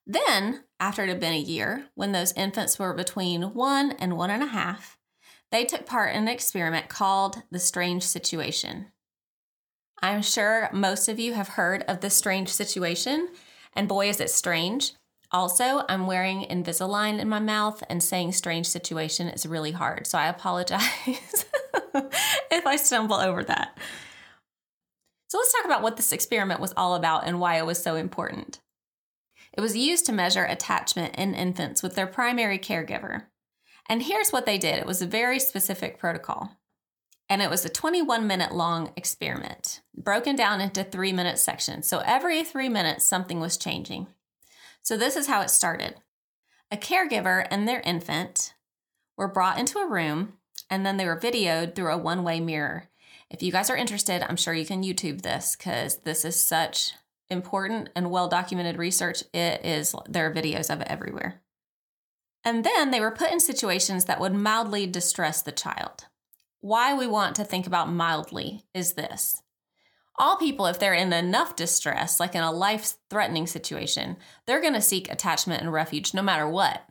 Then, 0.06 0.64
after 0.78 1.04
it 1.04 1.08
had 1.08 1.20
been 1.20 1.32
a 1.32 1.38
year, 1.38 1.86
when 1.94 2.12
those 2.12 2.32
infants 2.34 2.78
were 2.78 2.92
between 2.94 3.54
one 3.54 3.92
and 3.92 4.16
one 4.16 4.30
and 4.30 4.42
a 4.42 4.46
half, 4.46 4.98
they 5.50 5.64
took 5.64 5.86
part 5.86 6.14
in 6.14 6.22
an 6.22 6.28
experiment 6.28 6.88
called 6.88 7.42
the 7.50 7.58
Strange 7.58 8.02
Situation. 8.02 8.86
I'm 10.06 10.22
sure 10.22 10.70
most 10.72 11.08
of 11.08 11.18
you 11.18 11.34
have 11.34 11.48
heard 11.48 11.82
of 11.88 12.00
the 12.00 12.10
Strange 12.10 12.50
Situation, 12.50 13.28
and 13.74 13.88
boy, 13.88 14.08
is 14.08 14.20
it 14.20 14.30
strange. 14.30 14.92
Also, 15.32 15.82
I'm 15.88 16.06
wearing 16.06 16.42
Invisalign 16.42 17.18
in 17.18 17.28
my 17.28 17.40
mouth, 17.40 17.82
and 17.90 18.00
saying 18.00 18.32
strange 18.32 18.68
situation 18.68 19.26
is 19.26 19.46
really 19.46 19.72
hard. 19.72 20.06
So 20.06 20.16
I 20.16 20.28
apologize 20.28 21.44
if 22.52 22.64
I 22.64 22.76
stumble 22.76 23.16
over 23.16 23.42
that. 23.44 23.76
So 25.28 25.38
let's 25.38 25.52
talk 25.52 25.64
about 25.64 25.82
what 25.82 25.96
this 25.96 26.12
experiment 26.12 26.60
was 26.60 26.72
all 26.76 26.94
about 26.94 27.26
and 27.26 27.40
why 27.40 27.58
it 27.58 27.66
was 27.66 27.82
so 27.82 27.96
important. 27.96 28.60
It 29.52 29.60
was 29.60 29.76
used 29.76 30.06
to 30.06 30.12
measure 30.12 30.44
attachment 30.44 31.16
in 31.16 31.34
infants 31.34 31.82
with 31.82 31.96
their 31.96 32.06
primary 32.06 32.60
caregiver. 32.60 33.24
And 33.88 34.04
here's 34.04 34.30
what 34.30 34.46
they 34.46 34.56
did 34.56 34.78
it 34.78 34.86
was 34.86 35.02
a 35.02 35.06
very 35.06 35.40
specific 35.40 35.98
protocol. 35.98 36.52
And 37.28 37.42
it 37.42 37.50
was 37.50 37.64
a 37.64 37.68
21 37.68 38.26
minute 38.26 38.54
long 38.54 38.92
experiment, 38.96 39.80
broken 39.96 40.36
down 40.36 40.60
into 40.60 40.84
three 40.84 41.12
minute 41.12 41.38
sections. 41.38 41.88
So 41.88 42.02
every 42.04 42.44
three 42.44 42.68
minutes, 42.68 43.04
something 43.04 43.40
was 43.40 43.56
changing. 43.56 44.06
So, 44.82 44.96
this 44.96 45.16
is 45.16 45.26
how 45.26 45.40
it 45.42 45.50
started 45.50 45.96
a 46.70 46.76
caregiver 46.76 47.46
and 47.50 47.66
their 47.66 47.80
infant 47.80 48.54
were 49.16 49.28
brought 49.28 49.58
into 49.58 49.78
a 49.78 49.88
room, 49.88 50.34
and 50.68 50.84
then 50.84 50.96
they 50.96 51.06
were 51.06 51.18
videoed 51.18 51.74
through 51.74 51.92
a 51.92 51.98
one 51.98 52.22
way 52.22 52.40
mirror. 52.40 52.88
If 53.30 53.42
you 53.42 53.50
guys 53.50 53.70
are 53.70 53.76
interested, 53.76 54.22
I'm 54.22 54.36
sure 54.36 54.54
you 54.54 54.66
can 54.66 54.84
YouTube 54.84 55.22
this 55.22 55.56
because 55.56 55.98
this 55.98 56.24
is 56.24 56.40
such 56.40 56.92
important 57.28 57.88
and 57.96 58.10
well 58.10 58.28
documented 58.28 58.78
research. 58.78 59.22
It 59.32 59.64
is, 59.64 59.94
there 60.08 60.26
are 60.26 60.34
videos 60.34 60.72
of 60.72 60.80
it 60.80 60.86
everywhere. 60.88 61.42
And 62.44 62.62
then 62.64 62.92
they 62.92 63.00
were 63.00 63.10
put 63.10 63.32
in 63.32 63.40
situations 63.40 64.04
that 64.04 64.20
would 64.20 64.32
mildly 64.32 64.86
distress 64.86 65.42
the 65.42 65.50
child. 65.50 66.06
Why 66.66 66.94
we 66.94 67.06
want 67.06 67.36
to 67.36 67.44
think 67.44 67.68
about 67.68 67.92
mildly 67.92 68.64
is 68.74 68.94
this 68.94 69.40
all 70.18 70.36
people, 70.36 70.66
if 70.66 70.80
they're 70.80 70.94
in 70.94 71.12
enough 71.12 71.54
distress, 71.54 72.18
like 72.18 72.34
in 72.34 72.42
a 72.42 72.50
life 72.50 72.94
threatening 73.08 73.46
situation, 73.46 74.16
they're 74.46 74.60
going 74.60 74.72
to 74.74 74.80
seek 74.80 75.08
attachment 75.08 75.62
and 75.62 75.72
refuge 75.72 76.12
no 76.12 76.22
matter 76.22 76.48
what. 76.48 76.84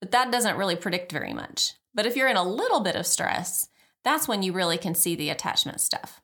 But 0.00 0.10
that 0.10 0.32
doesn't 0.32 0.56
really 0.56 0.74
predict 0.74 1.12
very 1.12 1.32
much. 1.32 1.74
But 1.94 2.06
if 2.06 2.16
you're 2.16 2.26
in 2.26 2.36
a 2.36 2.42
little 2.42 2.80
bit 2.80 2.96
of 2.96 3.06
stress, 3.06 3.68
that's 4.02 4.26
when 4.26 4.42
you 4.42 4.52
really 4.52 4.78
can 4.78 4.96
see 4.96 5.14
the 5.14 5.30
attachment 5.30 5.80
stuff. 5.80 6.20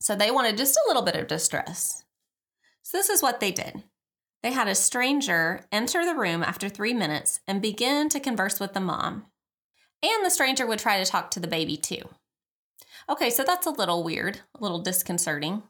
So 0.00 0.16
they 0.16 0.30
wanted 0.30 0.56
just 0.56 0.76
a 0.76 0.88
little 0.88 1.02
bit 1.02 1.16
of 1.16 1.26
distress. 1.26 2.02
So 2.82 2.96
this 2.96 3.10
is 3.10 3.20
what 3.20 3.40
they 3.40 3.52
did. 3.52 3.82
They 4.42 4.52
had 4.52 4.68
a 4.68 4.74
stranger 4.74 5.66
enter 5.70 6.06
the 6.06 6.14
room 6.14 6.42
after 6.42 6.70
three 6.70 6.94
minutes 6.94 7.40
and 7.46 7.60
begin 7.60 8.08
to 8.08 8.20
converse 8.20 8.58
with 8.58 8.72
the 8.72 8.80
mom. 8.80 9.26
And 10.02 10.24
the 10.24 10.30
stranger 10.30 10.66
would 10.66 10.78
try 10.78 10.98
to 10.98 11.10
talk 11.10 11.30
to 11.32 11.40
the 11.40 11.48
baby 11.48 11.76
too. 11.76 12.02
Okay, 13.08 13.30
so 13.30 13.44
that's 13.44 13.66
a 13.66 13.70
little 13.70 14.02
weird, 14.02 14.40
a 14.54 14.62
little 14.62 14.80
disconcerting. 14.80 15.62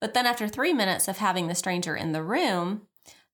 But 0.00 0.14
then 0.14 0.26
after 0.26 0.48
three 0.48 0.72
minutes 0.72 1.08
of 1.08 1.18
having 1.18 1.46
the 1.46 1.54
stranger 1.54 1.94
in 1.94 2.12
the 2.12 2.22
room, 2.22 2.82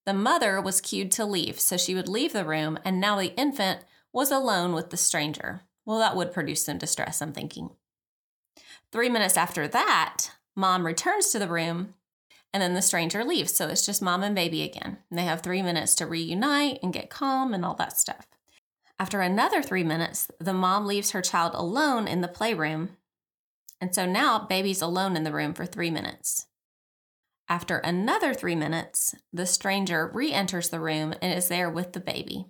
the 0.04 0.14
mother 0.14 0.60
was 0.60 0.80
cued 0.80 1.12
to 1.12 1.24
leave. 1.24 1.60
So 1.60 1.76
she 1.76 1.94
would 1.94 2.08
leave 2.08 2.32
the 2.32 2.44
room, 2.44 2.78
and 2.84 3.00
now 3.00 3.16
the 3.16 3.34
infant 3.36 3.84
was 4.12 4.30
alone 4.30 4.72
with 4.72 4.90
the 4.90 4.96
stranger. 4.96 5.62
Well, 5.84 5.98
that 5.98 6.16
would 6.16 6.32
produce 6.32 6.64
some 6.64 6.78
distress, 6.78 7.22
I'm 7.22 7.32
thinking. 7.32 7.70
Three 8.92 9.08
minutes 9.08 9.36
after 9.36 9.68
that, 9.68 10.32
mom 10.56 10.86
returns 10.86 11.30
to 11.30 11.38
the 11.38 11.48
room, 11.48 11.94
and 12.52 12.62
then 12.62 12.74
the 12.74 12.82
stranger 12.82 13.22
leaves. 13.24 13.54
So 13.54 13.68
it's 13.68 13.86
just 13.86 14.02
mom 14.02 14.22
and 14.22 14.34
baby 14.34 14.62
again. 14.62 14.98
And 15.10 15.18
they 15.18 15.24
have 15.24 15.42
three 15.42 15.62
minutes 15.62 15.94
to 15.96 16.06
reunite 16.06 16.78
and 16.82 16.92
get 16.92 17.10
calm 17.10 17.52
and 17.52 17.64
all 17.64 17.74
that 17.74 17.98
stuff. 17.98 18.26
After 18.98 19.20
another 19.20 19.62
three 19.62 19.84
minutes, 19.84 20.30
the 20.40 20.54
mom 20.54 20.86
leaves 20.86 21.10
her 21.10 21.22
child 21.22 21.52
alone 21.54 22.08
in 22.08 22.22
the 22.22 22.28
playroom 22.28 22.96
and 23.80 23.94
so 23.94 24.06
now 24.06 24.38
baby's 24.38 24.82
alone 24.82 25.16
in 25.16 25.24
the 25.24 25.32
room 25.32 25.54
for 25.54 25.66
three 25.66 25.90
minutes. 25.90 26.46
After 27.48 27.78
another 27.78 28.34
three 28.34 28.56
minutes, 28.56 29.14
the 29.32 29.46
stranger 29.46 30.10
re 30.12 30.32
enters 30.32 30.70
the 30.70 30.80
room 30.80 31.14
and 31.22 31.36
is 31.36 31.48
there 31.48 31.70
with 31.70 31.92
the 31.92 32.00
baby. 32.00 32.46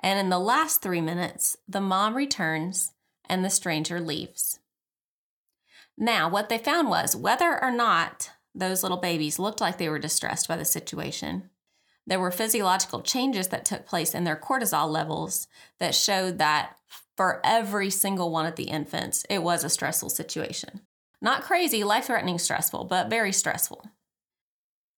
And 0.00 0.18
in 0.18 0.28
the 0.28 0.38
last 0.38 0.82
three 0.82 1.00
minutes, 1.00 1.56
the 1.66 1.80
mom 1.80 2.14
returns 2.14 2.92
and 3.28 3.44
the 3.44 3.50
stranger 3.50 4.00
leaves. 4.00 4.60
Now, 5.96 6.28
what 6.28 6.48
they 6.48 6.58
found 6.58 6.88
was 6.88 7.16
whether 7.16 7.62
or 7.62 7.70
not 7.70 8.30
those 8.54 8.82
little 8.82 8.98
babies 8.98 9.38
looked 9.38 9.60
like 9.60 9.78
they 9.78 9.88
were 9.88 9.98
distressed 9.98 10.46
by 10.46 10.56
the 10.56 10.64
situation, 10.64 11.50
there 12.06 12.20
were 12.20 12.30
physiological 12.30 13.00
changes 13.00 13.48
that 13.48 13.64
took 13.64 13.86
place 13.86 14.14
in 14.14 14.24
their 14.24 14.36
cortisol 14.36 14.90
levels 14.90 15.48
that 15.78 15.94
showed 15.94 16.38
that 16.38 16.76
for 17.16 17.40
every 17.44 17.90
single 17.90 18.30
one 18.30 18.46
of 18.46 18.56
the 18.56 18.64
infants, 18.64 19.24
it 19.30 19.42
was 19.42 19.64
a 19.64 19.70
stressful 19.70 20.10
situation. 20.10 20.80
Not 21.22 21.42
crazy, 21.42 21.84
life 21.84 22.06
threatening 22.06 22.38
stressful, 22.38 22.84
but 22.84 23.08
very 23.08 23.32
stressful. 23.32 23.88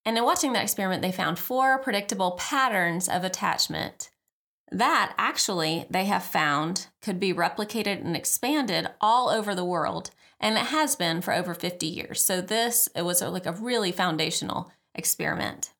And 0.04 0.16
in 0.16 0.24
watching 0.24 0.52
that 0.52 0.62
experiment, 0.62 1.02
they 1.02 1.12
found 1.12 1.38
four 1.38 1.78
predictable 1.78 2.32
patterns 2.32 3.08
of 3.08 3.24
attachment 3.24 4.10
that 4.72 5.14
actually 5.16 5.86
they 5.90 6.06
have 6.06 6.24
found 6.24 6.88
could 7.02 7.20
be 7.20 7.32
replicated 7.32 8.04
and 8.04 8.16
expanded 8.16 8.88
all 9.00 9.28
over 9.28 9.54
the 9.54 9.64
world. 9.64 10.10
And 10.40 10.56
it 10.56 10.66
has 10.66 10.96
been 10.96 11.20
for 11.22 11.32
over 11.32 11.54
50 11.54 11.86
years. 11.86 12.24
So 12.24 12.40
this 12.40 12.88
it 12.94 13.02
was 13.02 13.22
like 13.22 13.46
a 13.46 13.52
really 13.52 13.92
foundational 13.92 14.72
experiment. 14.94 15.70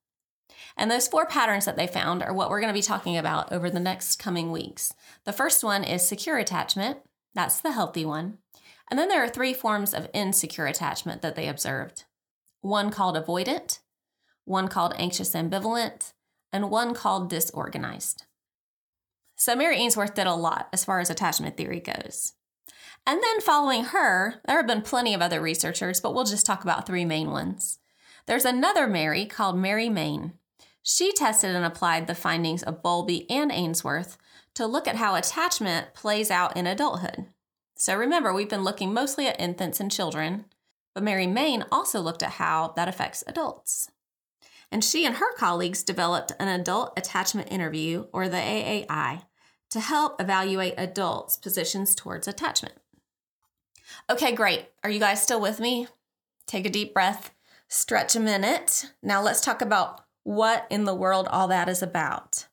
And 0.77 0.91
those 0.91 1.09
four 1.09 1.27
patterns 1.27 1.65
that 1.65 1.77
they 1.77 1.87
found 1.87 2.23
are 2.23 2.35
what 2.35 2.51
we're 2.51 2.61
going 2.61 2.73
to 2.73 2.79
be 2.79 2.83
talking 2.83 3.17
about 3.17 3.51
over 3.51 3.71
the 3.71 3.81
next 3.81 4.19
coming 4.19 4.53
weeks. 4.53 4.93
The 5.25 5.33
first 5.33 5.65
one 5.65 5.85
is 5.85 6.07
secure 6.07 6.39
attachment, 6.39 6.99
that's 7.35 7.61
the 7.61 7.73
healthy 7.73 8.05
one. 8.05 8.39
And 8.91 8.99
then 8.99 9.09
there 9.09 9.23
are 9.23 9.29
three 9.29 9.55
forms 9.55 9.95
of 9.95 10.09
insecure 10.13 10.67
attachment 10.67 11.23
that 11.23 11.35
they 11.35 11.49
observed 11.49 12.05
one 12.61 12.91
called 12.91 13.17
avoidant, 13.17 13.79
one 14.45 14.69
called 14.69 14.95
anxious 14.99 15.35
ambivalent, 15.35 16.13
and 16.53 16.71
one 16.71 16.95
called 16.95 17.31
disorganized. 17.31 18.25
So 19.37 19.55
Mary 19.55 19.77
Ainsworth 19.77 20.15
did 20.15 20.27
a 20.27 20.35
lot 20.35 20.69
as 20.73 20.85
far 20.85 20.99
as 21.01 21.11
attachment 21.11 21.57
theory 21.57 21.81
goes. 21.81 22.33
And 23.07 23.23
then 23.23 23.41
following 23.41 23.85
her, 23.85 24.41
there 24.47 24.57
have 24.57 24.67
been 24.67 24.83
plenty 24.83 25.15
of 25.15 25.23
other 25.23 25.41
researchers, 25.41 26.01
but 26.01 26.15
we'll 26.15 26.25
just 26.25 26.47
talk 26.47 26.65
about 26.65 26.87
three 26.87 27.05
main 27.05 27.31
ones. 27.31 27.79
There's 28.27 28.45
another 28.45 28.89
Mary 28.89 29.27
called 29.27 29.57
Mary 29.57 29.89
Main, 29.89 30.33
she 30.89 31.13
tested 31.13 31.57
and 31.57 31.65
applied 31.65 32.07
the 32.07 32.15
findings 32.15 32.63
of 32.63 32.81
Bowlby 32.81 33.29
and 33.29 33.51
Ainsworth 33.51 34.17
to 34.55 34.67
look 34.67 34.87
at 34.87 34.95
how 34.95 35.17
attachment 35.17 35.95
plays 35.95 36.31
out 36.31 36.57
in 36.57 36.65
adulthood. 36.65 37.27
So 37.75 37.97
remember, 37.97 38.33
we've 38.33 38.49
been 38.49 38.63
looking 38.63 38.95
mostly 38.95 39.27
at 39.27 39.41
infants 39.41 39.81
and 39.81 39.91
children, 39.91 40.45
but 40.95 41.03
Mary 41.03 41.27
Main 41.27 41.65
also 41.73 42.01
looked 42.01 42.23
at 42.23 42.35
how 42.35 42.73
that 42.77 42.87
affects 42.87 43.25
adults. 43.27 43.91
And 44.71 44.85
she 44.85 45.05
and 45.05 45.17
her 45.17 45.35
colleagues 45.35 45.83
developed 45.83 46.31
an 46.39 46.47
adult 46.47 46.97
attachment 46.97 47.51
interview, 47.51 48.07
or 48.13 48.29
the 48.29 48.37
AAI, 48.37 49.25
to 49.71 49.81
help 49.81 50.21
evaluate 50.21 50.75
adults' 50.79 51.37
positions 51.37 51.97
towards 51.97 52.29
attachment. 52.29 52.77
Okay, 54.09 54.37
great. 54.37 54.69
Are 54.85 54.91
you 54.91 55.01
guys 55.01 55.21
still 55.21 55.41
with 55.41 55.59
me? 55.59 55.89
Take 56.47 56.65
a 56.65 56.71
deep 56.71 56.95
breath, 56.95 57.35
stretch 57.67 58.15
a 58.15 58.21
minute. 58.21 58.93
Now 59.03 59.21
let's 59.21 59.41
talk 59.41 59.61
about 59.61 60.06
what 60.27 60.67
in 60.71 60.85
the 60.85 60.95
world 60.95 61.29
all 61.31 61.47
that 61.47 61.69
is 61.69 61.83
about. 61.83 62.49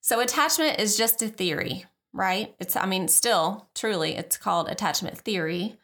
So, 0.00 0.18
attachment 0.18 0.80
is 0.80 0.96
just 0.96 1.22
a 1.22 1.28
theory, 1.28 1.84
right? 2.12 2.52
It's, 2.58 2.74
I 2.74 2.84
mean, 2.86 3.06
still, 3.06 3.68
truly, 3.76 4.16
it's 4.16 4.36
called 4.36 4.68
attachment 4.68 5.16
theory. 5.16 5.76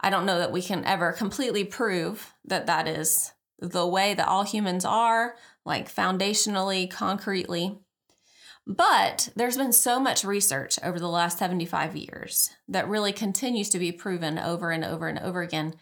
I 0.00 0.08
don't 0.08 0.24
know 0.24 0.38
that 0.38 0.52
we 0.52 0.62
can 0.62 0.82
ever 0.86 1.12
completely 1.12 1.64
prove 1.64 2.32
that 2.46 2.66
that 2.66 2.88
is 2.88 3.32
the 3.58 3.86
way 3.86 4.14
that 4.14 4.26
all 4.26 4.44
humans 4.44 4.86
are, 4.86 5.36
like 5.66 5.94
foundationally, 5.94 6.90
concretely. 6.90 7.76
But 8.66 9.28
there's 9.36 9.58
been 9.58 9.74
so 9.74 10.00
much 10.00 10.24
research 10.24 10.78
over 10.82 10.98
the 10.98 11.08
last 11.10 11.38
75 11.38 11.94
years 11.94 12.50
that 12.68 12.88
really 12.88 13.12
continues 13.12 13.68
to 13.68 13.78
be 13.78 13.92
proven 13.92 14.38
over 14.38 14.70
and 14.70 14.82
over 14.82 15.08
and 15.08 15.18
over 15.18 15.42
again. 15.42 15.74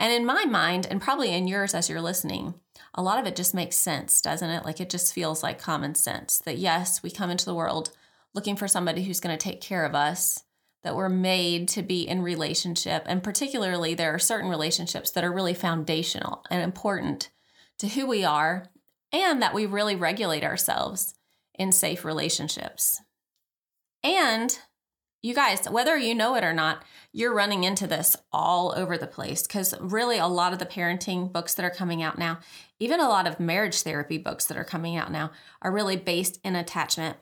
And 0.00 0.14
in 0.14 0.24
my 0.24 0.46
mind, 0.46 0.86
and 0.90 1.00
probably 1.00 1.30
in 1.30 1.46
yours 1.46 1.74
as 1.74 1.90
you're 1.90 2.00
listening, 2.00 2.54
a 2.94 3.02
lot 3.02 3.20
of 3.20 3.26
it 3.26 3.36
just 3.36 3.52
makes 3.52 3.76
sense, 3.76 4.22
doesn't 4.22 4.48
it? 4.48 4.64
Like 4.64 4.80
it 4.80 4.88
just 4.88 5.12
feels 5.12 5.42
like 5.42 5.60
common 5.60 5.94
sense 5.94 6.38
that 6.46 6.56
yes, 6.56 7.02
we 7.02 7.10
come 7.10 7.28
into 7.28 7.44
the 7.44 7.54
world 7.54 7.90
looking 8.32 8.56
for 8.56 8.66
somebody 8.66 9.04
who's 9.04 9.20
going 9.20 9.36
to 9.36 9.42
take 9.42 9.60
care 9.60 9.84
of 9.84 9.94
us, 9.94 10.44
that 10.82 10.96
we're 10.96 11.10
made 11.10 11.68
to 11.68 11.82
be 11.82 12.08
in 12.08 12.22
relationship. 12.22 13.02
And 13.04 13.22
particularly, 13.22 13.92
there 13.92 14.14
are 14.14 14.18
certain 14.18 14.48
relationships 14.48 15.10
that 15.10 15.22
are 15.22 15.32
really 15.32 15.52
foundational 15.52 16.44
and 16.50 16.62
important 16.62 17.28
to 17.78 17.88
who 17.88 18.06
we 18.06 18.24
are, 18.24 18.68
and 19.12 19.42
that 19.42 19.52
we 19.52 19.66
really 19.66 19.96
regulate 19.96 20.44
ourselves 20.44 21.14
in 21.54 21.72
safe 21.72 22.06
relationships. 22.06 23.02
And 24.02 24.58
you 25.22 25.34
guys, 25.34 25.68
whether 25.68 25.96
you 25.96 26.14
know 26.14 26.34
it 26.34 26.44
or 26.44 26.52
not, 26.52 26.82
you're 27.12 27.34
running 27.34 27.64
into 27.64 27.86
this 27.86 28.16
all 28.32 28.72
over 28.76 28.96
the 28.96 29.06
place 29.06 29.42
because 29.42 29.74
really 29.80 30.18
a 30.18 30.26
lot 30.26 30.52
of 30.52 30.58
the 30.58 30.66
parenting 30.66 31.30
books 31.30 31.54
that 31.54 31.64
are 31.64 31.70
coming 31.70 32.02
out 32.02 32.18
now, 32.18 32.38
even 32.78 33.00
a 33.00 33.08
lot 33.08 33.26
of 33.26 33.38
marriage 33.38 33.82
therapy 33.82 34.16
books 34.16 34.46
that 34.46 34.56
are 34.56 34.64
coming 34.64 34.96
out 34.96 35.12
now, 35.12 35.30
are 35.60 35.72
really 35.72 35.96
based 35.96 36.40
in 36.42 36.56
attachment. 36.56 37.16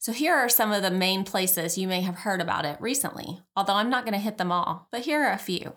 So 0.00 0.12
here 0.12 0.34
are 0.34 0.48
some 0.48 0.72
of 0.72 0.82
the 0.82 0.90
main 0.90 1.24
places 1.24 1.78
you 1.78 1.88
may 1.88 2.00
have 2.02 2.16
heard 2.16 2.40
about 2.40 2.64
it 2.64 2.80
recently, 2.80 3.40
although 3.56 3.74
I'm 3.74 3.90
not 3.90 4.04
going 4.04 4.14
to 4.14 4.18
hit 4.18 4.38
them 4.38 4.52
all, 4.52 4.88
but 4.90 5.02
here 5.02 5.22
are 5.22 5.32
a 5.32 5.38
few. 5.38 5.74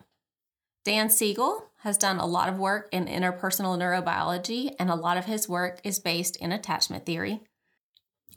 Dan 0.83 1.09
Siegel 1.09 1.69
has 1.81 1.97
done 1.97 2.17
a 2.17 2.25
lot 2.25 2.49
of 2.49 2.57
work 2.57 2.89
in 2.91 3.05
interpersonal 3.05 3.77
neurobiology, 3.77 4.73
and 4.79 4.89
a 4.89 4.95
lot 4.95 5.17
of 5.17 5.25
his 5.25 5.49
work 5.49 5.79
is 5.83 5.99
based 5.99 6.35
in 6.37 6.51
attachment 6.51 7.05
theory. 7.05 7.41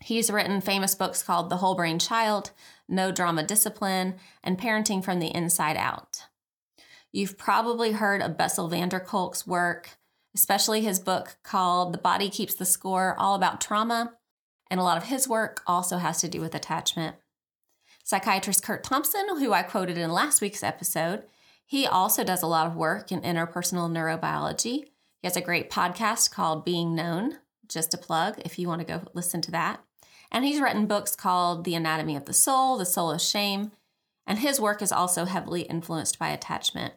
He's 0.04 0.30
written 0.30 0.60
famous 0.60 0.94
books 0.94 1.22
called 1.22 1.48
The 1.48 1.56
Whole 1.56 1.74
Brain 1.74 1.98
Child, 1.98 2.50
No 2.86 3.10
Drama 3.10 3.42
Discipline, 3.42 4.16
and 4.42 4.58
Parenting 4.58 5.02
from 5.02 5.18
the 5.18 5.34
Inside 5.34 5.78
Out. 5.78 6.24
You've 7.10 7.38
probably 7.38 7.92
heard 7.92 8.20
of 8.20 8.36
Bessel 8.36 8.68
van 8.68 8.90
der 8.90 9.00
Kolk's 9.00 9.46
work, 9.46 9.96
especially 10.34 10.82
his 10.82 11.00
book 11.00 11.38
called 11.42 11.94
The 11.94 11.98
Body 11.98 12.28
Keeps 12.28 12.54
the 12.54 12.66
Score, 12.66 13.16
all 13.18 13.34
about 13.34 13.62
trauma, 13.62 14.12
and 14.70 14.78
a 14.78 14.82
lot 14.82 14.98
of 14.98 15.04
his 15.04 15.26
work 15.26 15.62
also 15.66 15.96
has 15.96 16.20
to 16.20 16.28
do 16.28 16.42
with 16.42 16.54
attachment. 16.54 17.16
Psychiatrist 18.04 18.62
Curt 18.62 18.84
Thompson, 18.84 19.26
who 19.38 19.54
I 19.54 19.62
quoted 19.62 19.96
in 19.96 20.12
last 20.12 20.42
week's 20.42 20.62
episode, 20.62 21.22
he 21.64 21.86
also 21.86 22.24
does 22.24 22.42
a 22.42 22.46
lot 22.46 22.66
of 22.66 22.76
work 22.76 23.10
in 23.10 23.22
interpersonal 23.22 23.90
neurobiology. 23.90 24.84
He 25.22 25.22
has 25.22 25.38
a 25.38 25.40
great 25.40 25.70
podcast 25.70 26.30
called 26.30 26.62
Being 26.66 26.94
Known, 26.94 27.38
just 27.66 27.94
a 27.94 27.98
plug 27.98 28.38
if 28.44 28.58
you 28.58 28.68
want 28.68 28.80
to 28.80 28.86
go 28.86 29.00
listen 29.14 29.40
to 29.40 29.50
that. 29.52 29.80
And 30.34 30.44
he's 30.44 30.60
written 30.60 30.86
books 30.86 31.14
called 31.14 31.62
The 31.62 31.76
Anatomy 31.76 32.16
of 32.16 32.24
the 32.24 32.32
Soul, 32.32 32.76
The 32.76 32.84
Soul 32.84 33.12
of 33.12 33.22
Shame, 33.22 33.70
and 34.26 34.40
his 34.40 34.60
work 34.60 34.82
is 34.82 34.90
also 34.90 35.26
heavily 35.26 35.62
influenced 35.62 36.18
by 36.18 36.30
attachment. 36.30 36.94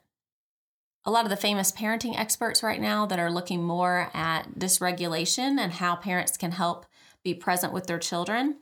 A 1.06 1.12
lot 1.12 1.24
of 1.24 1.30
the 1.30 1.38
famous 1.38 1.72
parenting 1.72 2.20
experts 2.20 2.64
right 2.64 2.82
now 2.82 3.06
that 3.06 3.20
are 3.20 3.30
looking 3.30 3.62
more 3.62 4.10
at 4.16 4.56
dysregulation 4.58 5.60
and 5.60 5.74
how 5.74 5.96
parents 5.96 6.36
can 6.36 6.54
help 6.54 6.88
be 7.24 7.36
present 7.36 7.72
with 7.72 7.86
their 7.86 8.00
children, 8.00 8.58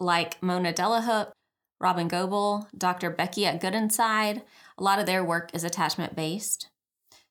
like 0.00 0.42
Mona 0.42 0.72
Delahooke, 0.72 1.32
Robyn 1.80 2.08
Gobbel, 2.08 2.66
Dr. 2.76 3.10
Becky 3.10 3.46
at 3.46 3.60
Good 3.60 3.74
Inside, 3.74 4.42
a 4.76 4.82
lot 4.82 4.98
of 4.98 5.06
their 5.06 5.22
work 5.22 5.50
is 5.54 5.62
attachment 5.62 6.16
based. 6.16 6.68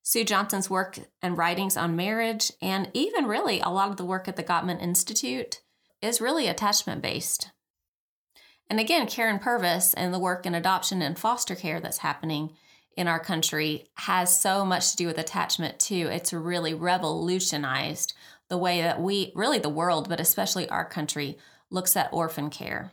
Sue 0.04 0.24
Johnson's 0.24 0.70
work 0.70 1.00
and 1.22 1.38
writings 1.38 1.76
on 1.76 1.98
marriage, 1.98 2.50
and 2.62 2.90
even 2.94 3.26
really 3.26 3.60
a 3.60 3.68
lot 3.68 3.90
of 3.90 3.98
the 3.98 4.06
work 4.06 4.30
at 4.30 4.38
the 4.38 4.44
Gottman 4.44 4.82
Institute 4.82 5.60
is 6.02 6.22
really 6.22 6.48
attachment 6.48 7.02
based. 7.02 7.52
And 8.70 8.80
again, 8.80 9.08
Karyn 9.08 9.42
Purvis 9.42 9.94
and 9.94 10.14
the 10.14 10.20
work 10.20 10.46
in 10.46 10.54
adoption 10.54 11.02
and 11.02 11.18
foster 11.18 11.56
care 11.56 11.80
that's 11.80 12.00
happening 12.00 12.52
in 12.96 13.08
our 13.08 13.20
country 13.20 13.86
has 13.96 14.40
so 14.40 14.66
much 14.66 14.92
to 14.92 14.98
do 14.98 15.08
with 15.08 15.18
attachment 15.18 15.80
too. 15.80 16.10
It's 16.12 16.34
really 16.34 16.74
revolutionized 16.74 18.14
the 18.50 18.58
way 18.58 18.82
that 18.82 19.02
we, 19.02 19.32
really 19.36 19.60
the 19.60 19.70
world, 19.70 20.10
but 20.10 20.20
especially 20.20 20.68
our 20.70 20.86
country, 20.86 21.38
looks 21.70 21.96
at 21.96 22.12
orphan 22.12 22.50
care. 22.50 22.92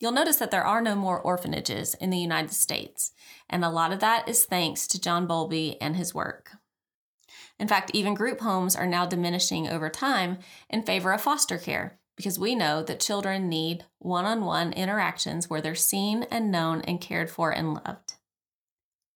You'll 0.00 0.12
notice 0.12 0.36
that 0.36 0.50
there 0.50 0.64
are 0.64 0.80
no 0.80 0.96
more 0.96 1.20
orphanages 1.20 1.94
in 1.94 2.10
the 2.10 2.18
United 2.18 2.52
States, 2.52 3.12
and 3.48 3.64
a 3.64 3.70
lot 3.70 3.92
of 3.92 4.00
that 4.00 4.28
is 4.28 4.44
thanks 4.44 4.88
to 4.88 5.00
John 5.00 5.26
Bowlby 5.26 5.80
and 5.80 5.94
his 5.94 6.14
work. 6.14 6.52
In 7.58 7.68
fact, 7.68 7.92
even 7.94 8.14
group 8.14 8.40
homes 8.40 8.74
are 8.74 8.86
now 8.86 9.06
diminishing 9.06 9.68
over 9.68 9.88
time 9.88 10.38
in 10.68 10.82
favor 10.82 11.12
of 11.12 11.20
foster 11.20 11.58
care 11.58 11.98
because 12.16 12.38
we 12.38 12.54
know 12.54 12.82
that 12.82 13.00
children 13.00 13.48
need 13.48 13.84
one 13.98 14.24
on 14.24 14.44
one 14.44 14.72
interactions 14.72 15.48
where 15.48 15.60
they're 15.60 15.74
seen 15.74 16.24
and 16.24 16.50
known 16.50 16.82
and 16.82 17.00
cared 17.00 17.30
for 17.30 17.50
and 17.50 17.74
loved. 17.74 18.14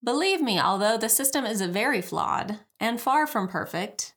Believe 0.02 0.40
me, 0.40 0.58
although 0.60 0.96
the 0.96 1.08
system 1.08 1.44
is 1.44 1.60
very 1.60 2.00
flawed 2.00 2.60
and 2.78 3.00
far 3.00 3.26
from 3.26 3.48
perfect, 3.48 4.14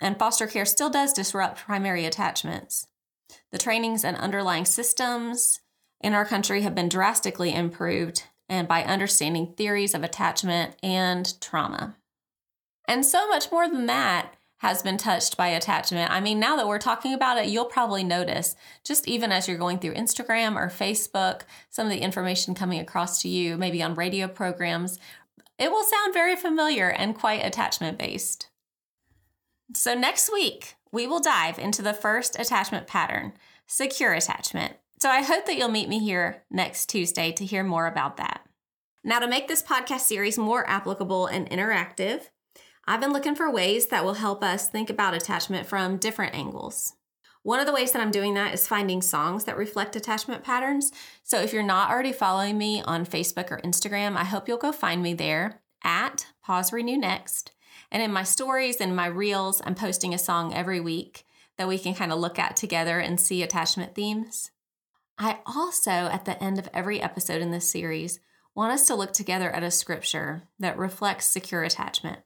and 0.00 0.18
foster 0.18 0.46
care 0.46 0.64
still 0.64 0.90
does 0.90 1.12
disrupt 1.12 1.58
primary 1.58 2.04
attachments, 2.04 2.86
the 3.50 3.58
trainings 3.58 4.04
and 4.04 4.16
underlying 4.16 4.64
systems 4.64 5.60
in 6.00 6.12
our 6.12 6.24
country 6.24 6.62
have 6.62 6.74
been 6.74 6.88
drastically 6.88 7.54
improved 7.54 8.24
and 8.48 8.68
by 8.68 8.82
understanding 8.82 9.54
theories 9.56 9.94
of 9.94 10.02
attachment 10.02 10.76
and 10.82 11.40
trauma. 11.40 11.96
And 12.86 13.06
so 13.06 13.28
much 13.28 13.50
more 13.50 13.68
than 13.68 13.86
that 13.86 14.34
has 14.62 14.80
been 14.80 14.96
touched 14.96 15.36
by 15.36 15.48
attachment. 15.48 16.08
I 16.12 16.20
mean, 16.20 16.38
now 16.38 16.54
that 16.54 16.68
we're 16.68 16.78
talking 16.78 17.12
about 17.12 17.36
it, 17.36 17.48
you'll 17.48 17.64
probably 17.64 18.04
notice, 18.04 18.54
just 18.84 19.08
even 19.08 19.32
as 19.32 19.48
you're 19.48 19.58
going 19.58 19.80
through 19.80 19.94
Instagram 19.94 20.54
or 20.54 20.68
Facebook, 20.68 21.40
some 21.68 21.86
of 21.86 21.90
the 21.90 21.98
information 21.98 22.54
coming 22.54 22.78
across 22.78 23.20
to 23.22 23.28
you, 23.28 23.56
maybe 23.56 23.82
on 23.82 23.96
radio 23.96 24.28
programs, 24.28 25.00
it 25.58 25.72
will 25.72 25.82
sound 25.82 26.14
very 26.14 26.36
familiar 26.36 26.88
and 26.88 27.18
quite 27.18 27.44
attachment 27.44 27.98
based. 27.98 28.50
So, 29.74 29.94
next 29.94 30.32
week, 30.32 30.76
we 30.92 31.08
will 31.08 31.20
dive 31.20 31.58
into 31.58 31.82
the 31.82 31.92
first 31.92 32.38
attachment 32.38 32.86
pattern 32.86 33.32
secure 33.66 34.12
attachment. 34.12 34.76
So, 35.00 35.10
I 35.10 35.22
hope 35.22 35.44
that 35.46 35.56
you'll 35.56 35.70
meet 35.70 35.88
me 35.88 35.98
here 35.98 36.44
next 36.52 36.86
Tuesday 36.86 37.32
to 37.32 37.44
hear 37.44 37.64
more 37.64 37.88
about 37.88 38.16
that. 38.18 38.46
Now, 39.02 39.18
to 39.18 39.26
make 39.26 39.48
this 39.48 39.64
podcast 39.64 40.02
series 40.02 40.38
more 40.38 40.68
applicable 40.70 41.26
and 41.26 41.50
interactive, 41.50 42.28
I've 42.84 43.00
been 43.00 43.12
looking 43.12 43.36
for 43.36 43.48
ways 43.48 43.86
that 43.86 44.04
will 44.04 44.14
help 44.14 44.42
us 44.42 44.68
think 44.68 44.90
about 44.90 45.14
attachment 45.14 45.68
from 45.68 45.98
different 45.98 46.34
angles. 46.34 46.94
One 47.44 47.60
of 47.60 47.66
the 47.66 47.72
ways 47.72 47.92
that 47.92 48.02
I'm 48.02 48.10
doing 48.10 48.34
that 48.34 48.54
is 48.54 48.66
finding 48.66 49.02
songs 49.02 49.44
that 49.44 49.56
reflect 49.56 49.94
attachment 49.94 50.42
patterns. 50.42 50.90
So 51.22 51.40
if 51.40 51.52
you're 51.52 51.62
not 51.62 51.90
already 51.90 52.12
following 52.12 52.58
me 52.58 52.82
on 52.82 53.06
Facebook 53.06 53.50
or 53.52 53.60
Instagram, 53.60 54.16
I 54.16 54.24
hope 54.24 54.48
you'll 54.48 54.58
go 54.58 54.72
find 54.72 55.00
me 55.00 55.14
there 55.14 55.60
at 55.84 56.26
Pause 56.44 56.72
Renew 56.72 56.96
Next. 56.96 57.52
And 57.90 58.02
in 58.02 58.12
my 58.12 58.24
stories 58.24 58.80
and 58.80 58.96
my 58.96 59.06
reels, 59.06 59.62
I'm 59.64 59.74
posting 59.76 60.12
a 60.12 60.18
song 60.18 60.52
every 60.52 60.80
week 60.80 61.24
that 61.58 61.68
we 61.68 61.78
can 61.78 61.94
kind 61.94 62.12
of 62.12 62.18
look 62.18 62.38
at 62.38 62.56
together 62.56 62.98
and 62.98 63.20
see 63.20 63.42
attachment 63.42 63.94
themes. 63.94 64.50
I 65.18 65.38
also, 65.46 65.90
at 65.90 66.24
the 66.24 66.42
end 66.42 66.58
of 66.58 66.68
every 66.74 67.00
episode 67.00 67.42
in 67.42 67.52
this 67.52 67.68
series, 67.68 68.18
want 68.56 68.72
us 68.72 68.86
to 68.88 68.94
look 68.94 69.12
together 69.12 69.50
at 69.50 69.62
a 69.62 69.70
scripture 69.70 70.48
that 70.58 70.78
reflects 70.78 71.26
secure 71.26 71.62
attachment. 71.62 72.20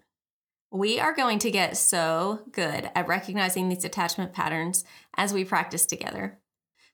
We 0.71 0.99
are 0.99 1.15
going 1.15 1.39
to 1.41 1.51
get 1.51 1.77
so 1.77 2.41
good 2.51 2.91
at 2.95 3.07
recognizing 3.07 3.69
these 3.69 3.85
attachment 3.85 4.33
patterns 4.33 4.85
as 5.17 5.33
we 5.33 5.45
practice 5.45 5.87
together. 5.87 6.39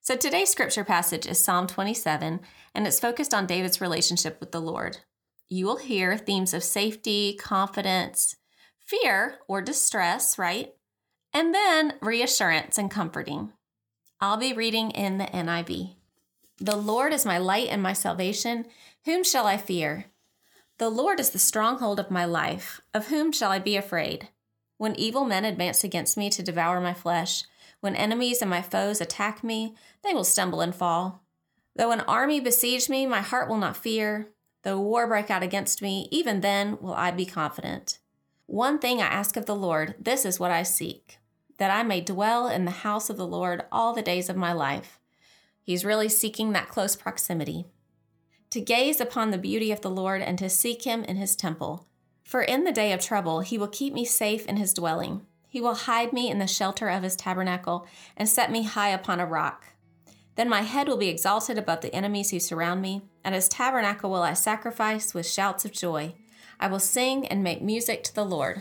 So 0.03 0.15
today's 0.15 0.51
scripture 0.51 0.85
passage 0.85 1.27
is 1.27 1.43
Psalm 1.43 1.67
27, 1.67 2.41
and 2.75 2.87
it's 2.87 3.01
focused 3.01 3.33
on 3.33 3.47
David's 3.47 3.81
relationship 3.81 4.41
with 4.41 4.53
the 4.53 4.61
Lord. 4.61 4.99
You 5.49 5.67
will 5.67 5.79
hear 5.79 6.19
themes 6.19 6.53
of 6.53 6.63
safety, 6.63 7.35
confidence, 7.41 8.37
fear 8.79 9.39
or 9.49 9.63
distress, 9.63 10.39
right? 10.39 10.75
And 11.33 11.55
then 11.55 11.95
reassurance 12.03 12.77
and 12.79 12.91
comforting. 12.91 13.53
I'll 14.21 14.37
be 14.37 14.53
reading 14.53 14.91
in 14.91 15.19
the 15.19 15.25
NIV. 15.25 15.97
The 16.59 16.77
Lord 16.77 17.13
is 17.13 17.25
my 17.25 17.39
light 17.39 17.69
and 17.69 17.83
my 17.83 17.95
salvation. 17.95 18.67
Whom 19.05 19.25
shall 19.25 19.47
I 19.47 19.57
fear? 19.57 20.12
The 20.79 20.89
Lord 20.89 21.21
is 21.21 21.31
the 21.31 21.39
stronghold 21.39 22.01
of 22.01 22.11
my 22.11 22.25
life. 22.25 22.81
Of 22.93 23.09
whom 23.09 23.31
shall 23.31 23.51
I 23.51 23.59
be 23.59 23.77
afraid? 23.77 24.29
When 24.79 24.97
evil 24.97 25.25
men 25.25 25.45
advance 25.45 25.85
against 25.85 26.17
me 26.17 26.31
to 26.31 26.43
devour 26.43 26.81
my 26.81 26.95
flesh, 26.95 27.45
when 27.81 27.95
enemies 27.95 28.41
and 28.41 28.51
my 28.51 28.63
foes 28.63 29.01
attack 29.01 29.45
me, 29.45 29.77
they 30.03 30.15
will 30.15 30.25
stumble 30.25 30.61
and 30.61 30.75
fall. 30.75 31.23
Though 31.77 31.93
an 31.93 32.01
army 32.01 32.41
besiege 32.41 32.89
me, 32.89 33.07
my 33.07 33.21
heart 33.21 33.49
will 33.49 33.59
not 33.59 33.77
fear. 33.77 34.29
Though 34.63 34.81
war 34.81 35.07
break 35.07 35.31
out 35.31 35.43
against 35.43 35.83
me, 35.83 36.09
even 36.11 36.41
then 36.41 36.79
will 36.81 36.95
I 36.95 37.11
be 37.11 37.27
confident. 37.27 37.99
One 38.47 38.79
thing 38.79 39.01
I 39.01 39.07
ask 39.07 39.37
of 39.37 39.47
the 39.47 39.57
Lord, 39.57 39.95
this 39.99 40.25
is 40.25 40.41
what 40.41 40.51
I 40.51 40.63
seek 40.63 41.19
that 41.59 41.71
I 41.71 41.85
may 41.85 42.01
dwell 42.01 42.49
in 42.49 42.65
the 42.65 42.71
house 42.73 43.09
of 43.09 43.17
the 43.17 43.27
Lord 43.27 43.63
all 43.71 43.93
the 43.93 44.03
days 44.03 44.29
of 44.29 44.37
my 44.37 44.53
life. 44.53 44.99
He's 45.61 45.85
really 45.85 46.09
seeking 46.09 46.53
that 46.53 46.69
close 46.69 46.97
proximity 46.97 47.67
to 48.53 48.61
gaze 48.61 49.01
upon 49.01 49.31
the 49.31 49.39
beauty 49.39 49.73
of 49.73 49.81
the 49.81 49.89
Lord 49.89 50.21
and 50.21 50.39
to 50.39 50.51
seek 50.51 50.85
him 50.85 51.05
in 51.05 51.17
his 51.17 51.35
temple. 51.35 51.87
For 52.23 52.43
in 52.43 52.65
the 52.65 52.71
day 52.71 52.93
of 52.93 53.01
trouble, 53.01 53.41
he 53.41 53.57
will 53.57 53.67
keep 53.67 53.95
me 53.95 54.05
safe 54.05 54.45
in 54.45 54.59
his 54.59 54.75
dwelling. 54.75 55.23
He 55.49 55.63
will 55.63 55.75
hide 55.75 56.13
me 56.13 56.31
in 56.31 56.39
the 56.39 56.47
shelter 56.47 56.91
of 56.91 57.03
his 57.03 57.17
tabernacle 57.17 57.87
and 58.15 58.29
set 58.29 58.53
me 58.53 58.65
high 58.65 58.91
upon 58.91 59.21
a 59.21 59.27
rock. 59.27 59.69
Then 60.35 60.51
my 60.51 60.61
head 60.61 60.87
will 60.87 60.99
be 60.99 61.09
exalted 61.09 61.57
above 61.57 61.81
the 61.81 61.95
enemies 61.95 62.31
who 62.31 62.41
surround 62.41 62.83
me. 62.83 63.01
At 63.25 63.33
his 63.33 63.49
tabernacle 63.49 64.11
will 64.11 64.23
I 64.23 64.35
sacrifice 64.35 65.15
with 65.15 65.27
shouts 65.27 65.65
of 65.65 65.73
joy. 65.73 66.15
I 66.61 66.67
will 66.67 66.79
sing 66.79 67.27
and 67.29 67.43
make 67.43 67.63
music 67.63 68.05
to 68.05 68.15
the 68.15 68.25
Lord. 68.25 68.61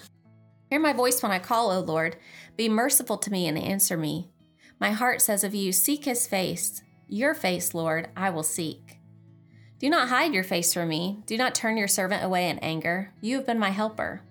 Hear 0.69 0.79
my 0.79 0.93
voice 0.93 1.21
when 1.21 1.33
I 1.33 1.39
call, 1.39 1.69
O 1.69 1.81
Lord. 1.81 2.15
Be 2.55 2.69
merciful 2.69 3.17
to 3.17 3.29
me 3.29 3.45
and 3.45 3.57
answer 3.57 3.97
me. 3.97 4.29
My 4.79 4.91
heart 4.91 5.21
says 5.21 5.43
of 5.43 5.53
you, 5.53 5.73
Seek 5.73 6.05
his 6.05 6.27
face. 6.27 6.81
Your 7.09 7.33
face, 7.33 7.73
Lord, 7.73 8.07
I 8.15 8.29
will 8.29 8.43
seek. 8.43 9.00
Do 9.81 9.89
not 9.89 10.09
hide 10.09 10.31
your 10.31 10.43
face 10.43 10.75
from 10.75 10.89
me. 10.89 11.23
Do 11.25 11.35
not 11.37 11.55
turn 11.55 11.75
your 11.75 11.87
servant 11.87 12.23
away 12.23 12.47
in 12.47 12.59
anger. 12.59 13.11
You 13.19 13.37
have 13.37 13.47
been 13.47 13.57
my 13.57 13.71
helper. 13.71 14.21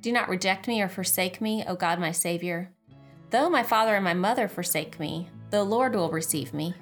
Do 0.00 0.10
not 0.10 0.28
reject 0.28 0.66
me 0.66 0.82
or 0.82 0.88
forsake 0.88 1.40
me, 1.40 1.62
O 1.64 1.76
God, 1.76 2.00
my 2.00 2.10
Savior. 2.10 2.72
Though 3.30 3.48
my 3.48 3.62
father 3.62 3.94
and 3.94 4.02
my 4.02 4.14
mother 4.14 4.48
forsake 4.48 4.98
me, 4.98 5.28
the 5.50 5.62
Lord 5.62 5.94
will 5.94 6.10
receive 6.10 6.52
me. 6.52 6.74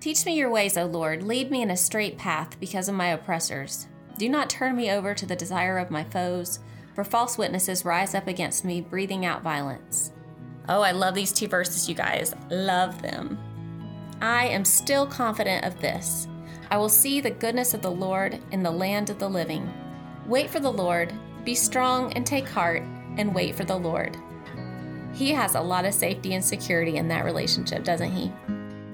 Teach 0.00 0.24
me 0.24 0.38
your 0.38 0.48
ways, 0.48 0.78
O 0.78 0.86
Lord. 0.86 1.22
Lead 1.22 1.50
me 1.50 1.60
in 1.60 1.70
a 1.70 1.76
straight 1.76 2.16
path 2.16 2.58
because 2.60 2.88
of 2.88 2.94
my 2.94 3.08
oppressors. 3.08 3.88
Do 4.16 4.30
not 4.30 4.48
turn 4.48 4.74
me 4.74 4.90
over 4.90 5.12
to 5.12 5.26
the 5.26 5.36
desire 5.36 5.76
of 5.76 5.90
my 5.90 6.04
foes, 6.04 6.60
for 6.94 7.04
false 7.04 7.36
witnesses 7.36 7.84
rise 7.84 8.14
up 8.14 8.26
against 8.26 8.64
me, 8.64 8.80
breathing 8.80 9.26
out 9.26 9.42
violence. 9.42 10.12
Oh, 10.66 10.80
I 10.80 10.92
love 10.92 11.14
these 11.14 11.34
two 11.34 11.46
verses, 11.46 11.90
you 11.90 11.94
guys. 11.94 12.34
Love 12.48 13.02
them. 13.02 13.38
I 14.22 14.46
am 14.46 14.64
still 14.64 15.06
confident 15.06 15.66
of 15.66 15.78
this. 15.82 16.26
I 16.70 16.76
will 16.76 16.88
see 16.88 17.20
the 17.20 17.30
goodness 17.30 17.72
of 17.72 17.80
the 17.80 17.90
Lord 17.90 18.38
in 18.52 18.62
the 18.62 18.70
land 18.70 19.08
of 19.08 19.18
the 19.18 19.28
living. 19.28 19.72
Wait 20.26 20.50
for 20.50 20.60
the 20.60 20.72
Lord, 20.72 21.12
be 21.44 21.54
strong 21.54 22.12
and 22.12 22.26
take 22.26 22.46
heart, 22.46 22.82
and 23.16 23.34
wait 23.34 23.54
for 23.54 23.64
the 23.64 23.76
Lord. 23.76 24.16
He 25.14 25.32
has 25.32 25.54
a 25.54 25.60
lot 25.60 25.86
of 25.86 25.94
safety 25.94 26.34
and 26.34 26.44
security 26.44 26.96
in 26.96 27.08
that 27.08 27.24
relationship, 27.24 27.84
doesn't 27.84 28.12
he? 28.12 28.30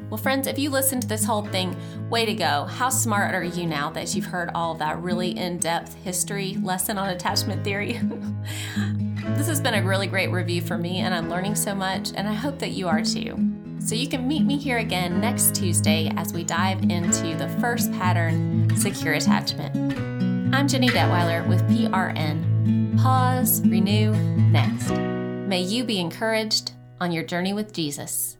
Well, 0.08 0.22
friends, 0.22 0.46
if 0.46 0.58
you 0.58 0.70
listened 0.70 1.02
to 1.02 1.08
this 1.08 1.24
whole 1.24 1.44
thing, 1.46 1.76
way 2.08 2.24
to 2.24 2.34
go. 2.34 2.64
How 2.64 2.88
smart 2.90 3.34
are 3.34 3.42
you 3.42 3.66
now 3.66 3.90
that 3.90 4.14
you've 4.14 4.26
heard 4.26 4.50
all 4.54 4.74
that 4.74 5.02
really 5.02 5.36
in 5.36 5.58
depth 5.58 5.94
history 5.94 6.56
lesson 6.62 6.98
on 6.98 7.08
attachment 7.08 7.64
theory? 7.64 7.94
this 9.34 9.48
has 9.48 9.60
been 9.60 9.74
a 9.74 9.82
really 9.82 10.06
great 10.06 10.30
review 10.30 10.62
for 10.62 10.78
me, 10.78 11.00
and 11.00 11.12
I'm 11.12 11.28
learning 11.28 11.56
so 11.56 11.74
much, 11.74 12.12
and 12.14 12.28
I 12.28 12.34
hope 12.34 12.60
that 12.60 12.70
you 12.70 12.86
are 12.86 13.02
too. 13.02 13.53
So 13.84 13.94
you 13.94 14.08
can 14.08 14.26
meet 14.26 14.46
me 14.46 14.56
here 14.56 14.78
again 14.78 15.20
next 15.20 15.54
Tuesday 15.54 16.10
as 16.16 16.32
we 16.32 16.42
dive 16.42 16.80
into 16.84 17.36
the 17.36 17.54
first 17.60 17.92
pattern 17.92 18.74
secure 18.76 19.12
attachment. 19.12 19.76
I'm 20.54 20.66
Jenny 20.66 20.88
Detweiler 20.88 21.46
with 21.46 21.60
PRN. 21.68 22.98
Pause, 22.98 23.60
renew, 23.68 24.12
next. 24.50 24.88
May 24.90 25.60
you 25.60 25.84
be 25.84 26.00
encouraged 26.00 26.72
on 26.98 27.12
your 27.12 27.24
journey 27.24 27.52
with 27.52 27.74
Jesus. 27.74 28.38